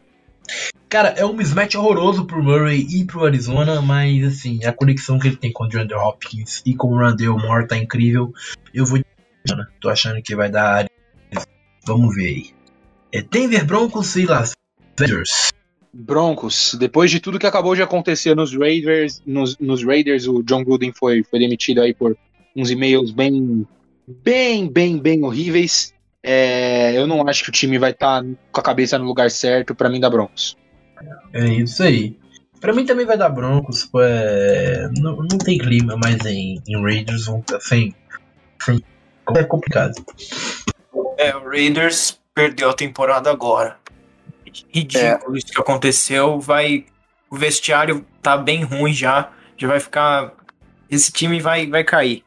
[0.88, 5.28] Cara, é um mismatch horroroso pro Murray e pro Arizona, mas assim, a conexão que
[5.28, 8.32] ele tem com o DeAndre Hopkins e com o Randall Moore tá incrível.
[8.72, 9.00] Eu vou.
[9.80, 10.86] Tô achando que vai dar.
[11.86, 12.50] Vamos ver aí.
[13.12, 14.52] É Denver Broncos e Las
[14.98, 15.50] Vegas.
[15.92, 20.64] Broncos, depois de tudo que acabou de acontecer nos Raiders, nos, nos Raiders, o John
[20.64, 22.16] Gruden foi, foi demitido aí por
[22.56, 23.66] uns e-mails bem,
[24.06, 25.94] bem, bem, bem horríveis.
[26.26, 29.74] É, eu não acho que o time vai estar com a cabeça no lugar certo.
[29.74, 30.56] Pra mim, dá Broncos.
[31.34, 32.18] É isso aí.
[32.62, 33.86] Pra mim também vai dar Broncos.
[33.94, 34.88] É...
[34.98, 37.26] Não, não tem clima mais em, em Raiders.
[37.26, 37.94] Vão tá sem,
[38.62, 38.82] sem.
[39.36, 39.92] É complicado.
[41.18, 43.76] É, o Raiders perdeu a temporada agora.
[44.72, 45.38] Ridículo é.
[45.38, 46.40] isso que aconteceu.
[46.40, 46.86] Vai.
[47.30, 49.30] O vestiário tá bem ruim já.
[49.58, 50.32] Já vai ficar.
[50.90, 52.24] Esse time vai, vai cair.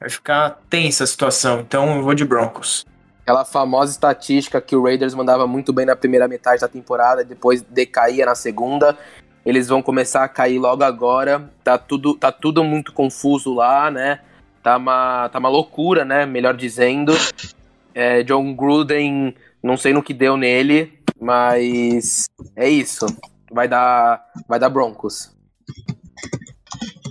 [0.00, 1.60] Vai ficar tensa a situação.
[1.60, 2.84] Então eu vou de Broncos.
[3.28, 7.60] Aquela famosa estatística que o Raiders mandava muito bem na primeira metade da temporada, depois
[7.60, 8.96] decaía na segunda.
[9.44, 11.52] Eles vão começar a cair logo agora.
[11.62, 14.20] Tá tudo, tá tudo muito confuso lá, né?
[14.62, 16.24] Tá uma, tá uma loucura, né?
[16.24, 17.12] Melhor dizendo.
[17.94, 23.04] É, John Gruden, não sei no que deu nele, mas é isso.
[23.52, 25.36] Vai dar, vai dar Broncos.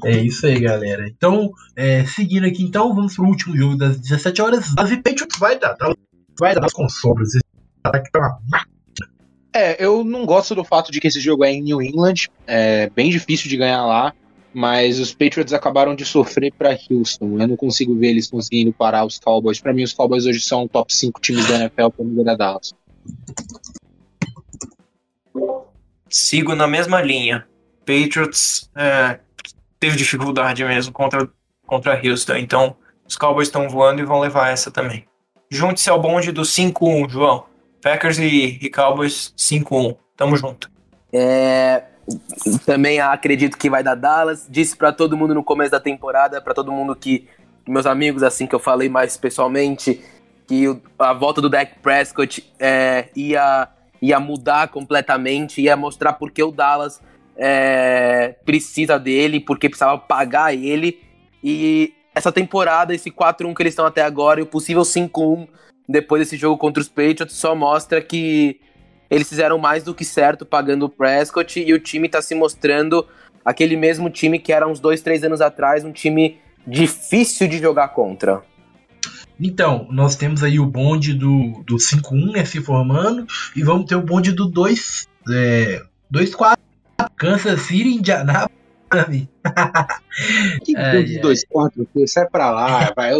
[0.03, 1.07] É isso aí, galera.
[1.07, 4.73] Então, é, seguindo aqui, então, vamos pro último jogo das 17 horas.
[4.77, 5.75] As Patriots vai dar,
[6.39, 7.29] vai dar com sobras.
[7.29, 7.43] Esse
[7.83, 8.61] ataque tá uma
[9.57, 12.27] é, eu não gosto do fato de que esse jogo é em New England.
[12.45, 14.13] É bem difícil de ganhar lá.
[14.53, 17.39] Mas os Patriots acabaram de sofrer para Houston.
[17.39, 19.59] Eu não consigo ver eles conseguindo parar os Cowboys.
[19.59, 22.73] Para mim, os Cowboys hoje são top 5 times da NFL para mim da Dallas.
[26.07, 27.47] Sigo na mesma linha.
[27.79, 29.19] Patriots é,
[29.79, 31.27] teve dificuldade mesmo contra,
[31.65, 32.35] contra Houston.
[32.35, 32.75] Então,
[33.07, 35.05] os Cowboys estão voando e vão levar essa também.
[35.49, 37.45] Junte-se ao bonde do 5-1, João.
[37.81, 39.95] Packers e, e Cowboys 5-1.
[40.15, 40.69] Tamo junto.
[41.13, 41.83] É,
[42.65, 44.45] também acredito que vai dar Dallas.
[44.49, 47.27] Disse para todo mundo no começo da temporada, para todo mundo que
[47.67, 50.01] meus amigos assim que eu falei mais pessoalmente,
[50.47, 50.65] que
[50.97, 53.69] a volta do Dak Prescott é, ia
[54.01, 57.01] ia mudar completamente, ia mostrar porque o Dallas
[57.35, 60.99] é, precisa dele, porque precisava pagar ele.
[61.43, 65.47] E essa temporada, esse 4-1 que eles estão até agora, e o possível 5-1
[65.87, 68.59] depois desse jogo contra os Patriots, só mostra que
[69.09, 73.05] eles fizeram mais do que certo pagando o Prescott e o time está se mostrando
[73.45, 77.89] aquele mesmo time que era uns dois, três anos atrás, um time difícil de jogar
[77.89, 78.41] contra.
[79.39, 83.95] Então, nós temos aí o bonde do, do 5-1 né, se formando e vamos ter
[83.95, 85.07] o bonde do 2-4.
[85.31, 85.81] É,
[87.15, 88.57] Kansas City, Indianapolis.
[90.63, 92.07] que bonde 2-4?
[92.07, 93.13] Sai pra lá, vai.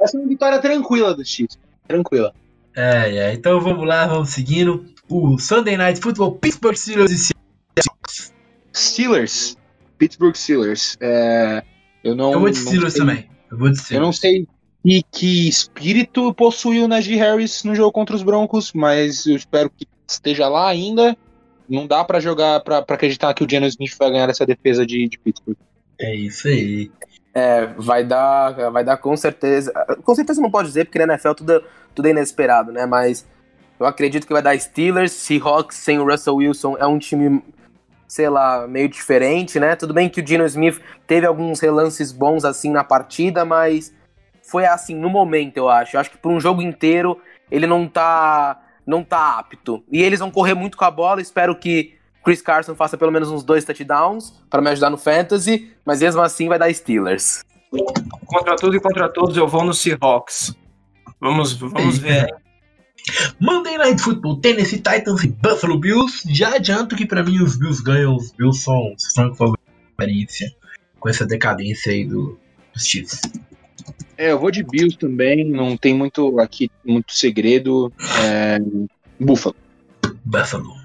[0.00, 1.58] Essa é uma vitória tranquila do Chiefs.
[1.86, 2.34] Tranquila.
[2.76, 4.84] É, é, então vamos lá, vamos seguindo.
[5.08, 8.32] O Sunday Night Football, Pittsburgh Steelers e Seahawks.
[8.74, 9.56] Steelers.
[9.98, 10.96] Pittsburgh Steelers.
[11.00, 11.62] É,
[12.02, 12.32] eu não.
[12.32, 13.28] Eu vou de Steelers também.
[13.50, 14.00] Eu vou de Steelers.
[14.00, 14.46] Eu não sei
[14.84, 19.70] e que espírito possuiu o Najee Harris no jogo contra os Broncos, mas eu espero
[19.70, 21.16] que esteja lá ainda.
[21.72, 25.08] Não dá para jogar, para acreditar que o Geno Smith vai ganhar essa defesa de,
[25.08, 25.56] de Pittsburgh.
[25.98, 26.90] É isso aí.
[27.34, 29.72] É, vai dar, vai dar com certeza.
[30.04, 31.64] Com certeza não pode dizer, porque na NFL tudo,
[31.94, 32.84] tudo é inesperado, né?
[32.84, 33.26] Mas
[33.80, 37.42] eu acredito que vai dar Steelers, Seahawks sem o Russell Wilson é um time,
[38.06, 39.74] sei lá, meio diferente, né?
[39.74, 43.94] Tudo bem que o Geno Smith teve alguns relances bons assim na partida, mas
[44.42, 45.96] foi assim no momento, eu acho.
[45.96, 47.18] Eu acho que por um jogo inteiro
[47.50, 49.82] ele não tá não tá apto.
[49.90, 53.30] E eles vão correr muito com a bola, espero que Chris Carson faça pelo menos
[53.30, 57.42] uns dois touchdowns para me ajudar no fantasy, mas mesmo assim vai dar Steelers.
[58.26, 60.54] Contra tudo e contra todos eu vou no Seahawks.
[61.20, 62.26] Vamos, vamos ver.
[63.40, 66.22] Monday Night Football, Tennessee Titans e Buffalo Bills.
[66.32, 69.36] Já adianto que para mim os Bills ganham, os Bills são franco
[69.98, 70.52] favorência
[71.00, 72.38] com essa decadência aí do,
[72.72, 73.20] dos Chiefs.
[74.22, 77.92] É, eu vou de Bills também, não tem muito aqui, muito segredo.
[78.24, 78.60] É,
[79.18, 79.56] Buffalo.
[80.24, 80.76] Buffalo.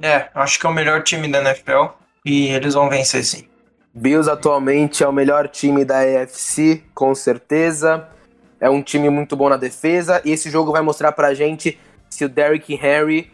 [0.00, 1.92] É, acho que é o melhor time da NFL
[2.24, 3.44] e eles vão vencer sim.
[3.92, 8.08] Bills atualmente é o melhor time da AFC, com certeza.
[8.58, 11.78] É um time muito bom na defesa e esse jogo vai mostrar pra gente
[12.08, 13.30] se o Derrick Henry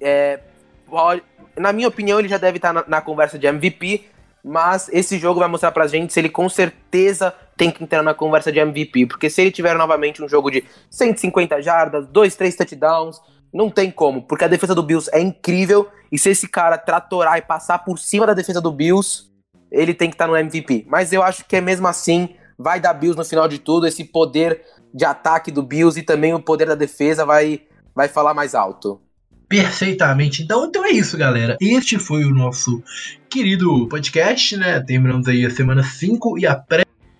[0.00, 0.40] é,
[0.84, 1.22] pode,
[1.56, 4.06] na minha opinião, ele já deve estar na, na conversa de MVP,
[4.44, 8.14] mas esse jogo vai mostrar pra gente se ele com certeza tem que entrar na
[8.14, 12.56] conversa de MVP, porque se ele tiver novamente um jogo de 150 jardas, 2, 3
[12.56, 13.20] touchdowns,
[13.52, 17.36] não tem como, porque a defesa do Bills é incrível, e se esse cara tratorar
[17.36, 19.24] e passar por cima da defesa do Bills,
[19.72, 20.86] ele tem que estar no MVP.
[20.88, 24.04] Mas eu acho que é mesmo assim, vai dar Bills no final de tudo, esse
[24.04, 24.62] poder
[24.94, 27.62] de ataque do Bills e também o poder da defesa vai,
[27.94, 29.00] vai falar mais alto.
[29.48, 30.42] Perfeitamente.
[30.42, 31.56] Então, então é isso, galera.
[31.60, 32.82] Este foi o nosso
[33.28, 34.78] querido podcast, né?
[34.80, 36.54] Terminamos aí a semana 5 e a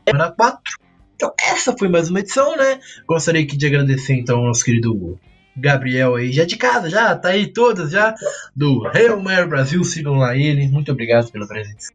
[0.08, 0.78] pré-semana 4.
[1.14, 2.80] Então, essa foi mais uma edição, né?
[3.06, 5.18] Gostaria aqui de agradecer, então, ao nosso querido
[5.56, 8.14] Gabriel aí, já de casa, já, tá aí todas já,
[8.54, 10.68] do Real Mare Brasil, sigam lá ele.
[10.68, 11.92] Muito obrigado pela presença.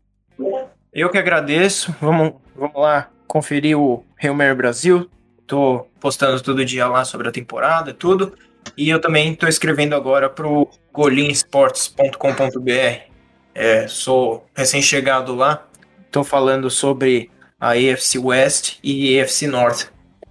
[0.93, 1.95] Eu que agradeço.
[2.01, 5.09] Vamos, vamos lá conferir o Real Mare Brasil.
[5.47, 8.33] Tô postando todo dia lá sobre a temporada e tudo.
[8.77, 13.13] E eu também estou escrevendo agora para o golinsports.com.br.
[13.55, 15.65] É, sou recém-chegado lá.
[16.05, 17.31] Estou falando sobre
[17.63, 19.87] a AFC West e AFC North.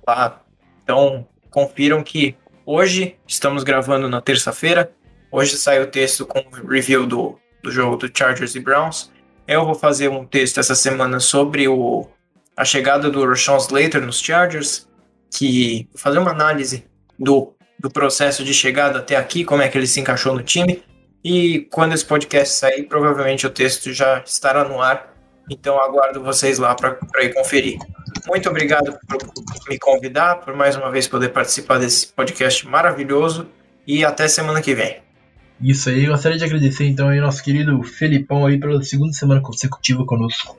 [0.07, 0.43] Lá.
[0.85, 4.93] Então, confiram que hoje estamos gravando na terça-feira.
[5.31, 9.11] Hoje sai o texto com review do, do jogo do Chargers e Browns.
[9.49, 12.07] Eu vou fazer um texto essa semana sobre o,
[12.55, 14.87] a chegada do Rashawn Slater nos Chargers,
[15.31, 16.85] que vou fazer uma análise
[17.19, 20.83] do, do processo de chegada até aqui, como é que ele se encaixou no time.
[21.25, 25.12] E quando esse podcast sair, provavelmente o texto já estará no ar.
[25.51, 27.79] Então aguardo vocês lá para ir conferir.
[28.27, 29.19] Muito obrigado por
[29.69, 33.49] me convidar, por mais uma vez poder participar desse podcast maravilhoso
[33.87, 35.03] e até semana que vem.
[35.61, 40.05] Isso aí, gostaria de agradecer então aí nosso querido Felipão aí pela segunda semana consecutiva
[40.05, 40.57] conosco.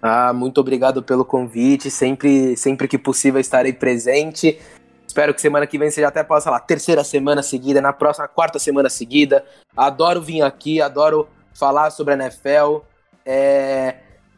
[0.00, 4.60] Ah, muito obrigado pelo convite, sempre, sempre que possível estarei presente.
[5.06, 8.58] Espero que semana que vem seja até sei lá, terceira semana seguida, na próxima quarta
[8.58, 9.44] semana seguida.
[9.76, 12.80] Adoro vir aqui, adoro falar sobre a NFL.
[13.24, 13.94] É,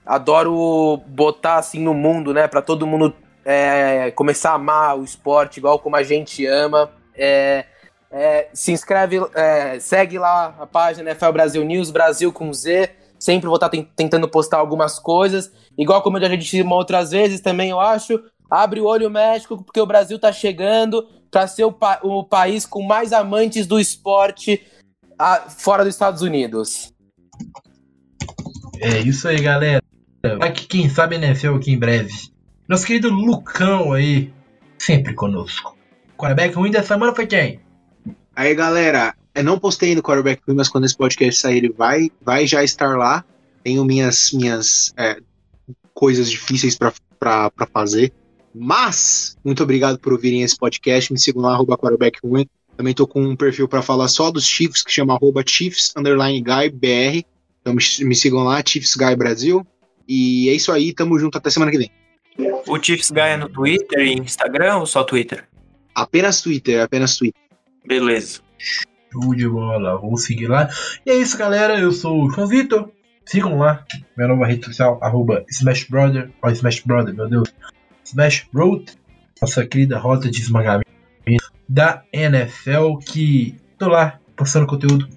[0.07, 3.13] adoro botar assim no mundo, né, para todo mundo
[3.45, 6.91] é, começar a amar o esporte igual como a gente ama.
[7.15, 7.65] É,
[8.11, 12.91] é, se inscreve, é, segue lá a página NFL Brasil News, Brasil com Z.
[13.19, 15.51] Sempre vou estar tá tentando postar algumas coisas.
[15.77, 18.23] Igual como eu já disse outras vezes também, eu acho.
[18.51, 22.65] Abre o olho México, porque o Brasil tá chegando para ser o, pa o, país
[22.65, 24.65] com mais amantes do esporte
[25.19, 26.93] a, fora dos Estados Unidos.
[28.81, 29.83] É isso aí, galera.
[30.41, 32.13] Aqui quem sabe NFL aqui em breve.
[32.69, 34.33] Nosso querido Lucão aí,
[34.79, 35.77] sempre conosco.
[36.17, 37.61] Quarterback ruim da semana foi quem?
[38.35, 41.71] Aí, galera, eu não postei ainda o quarterback ruim, mas quando esse podcast sair, ele
[41.71, 43.25] vai, vai já estar lá.
[43.63, 45.19] Tenho minhas, minhas é,
[45.95, 48.13] coisas difíceis para fazer.
[48.55, 51.13] Mas, muito obrigado por ouvirem esse podcast.
[51.13, 52.49] Me sigam lá, arroba quarterback1.
[52.77, 56.43] Também tô com um perfil para falar só dos Chiefs, que chama arroba Chiefs underline
[56.43, 57.27] Guy BR.
[57.61, 59.67] Então me, me sigam lá, Chiefs Guy Brasil.
[60.09, 61.91] E é isso aí, tamo junto até semana que vem.
[62.67, 65.49] O Chiefs Guy é no Twitter e Instagram ou só Twitter?
[65.95, 67.41] Apenas Twitter, apenas Twitter.
[67.87, 68.41] Beleza.
[68.59, 70.69] Show de bola, vou seguir lá.
[71.05, 71.79] E é isso, galera.
[71.79, 72.91] Eu sou o João Vitor.
[73.25, 73.85] Sigam lá,
[74.17, 77.53] minha nova rede social, arroba Smash Brother, ó, Smash Brother, meu Deus,
[78.05, 78.93] Smash Road,
[79.43, 80.89] nossa querida rota de esmagamento
[81.69, 85.09] da NFL, que tô lá postando conteúdo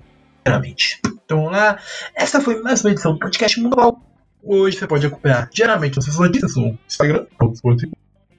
[0.44, 1.00] diariamente.
[1.24, 1.80] Então vamos lá,
[2.16, 4.02] essa foi mais uma edição do podcast Mundial.
[4.44, 7.26] Hoje você pode acompanhar diariamente as notícias no Instagram,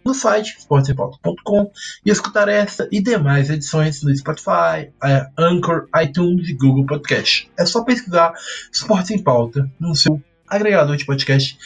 [0.05, 1.71] no site sportspauta.com
[2.05, 4.91] e escutar essa e demais edições no Spotify,
[5.39, 7.51] Anchor, iTunes e Google Podcast.
[7.59, 8.33] É só pesquisar
[8.73, 11.59] Esportes em Pauta no seu agregador de podcast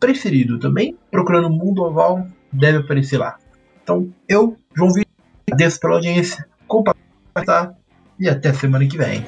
[0.00, 3.38] preferido também, procurando Mundo Oval, deve aparecer lá.
[3.82, 5.12] Então, eu, João Vitor,
[5.46, 7.74] agradeço pela audiência, compartilhar
[8.18, 9.24] e até semana que vem.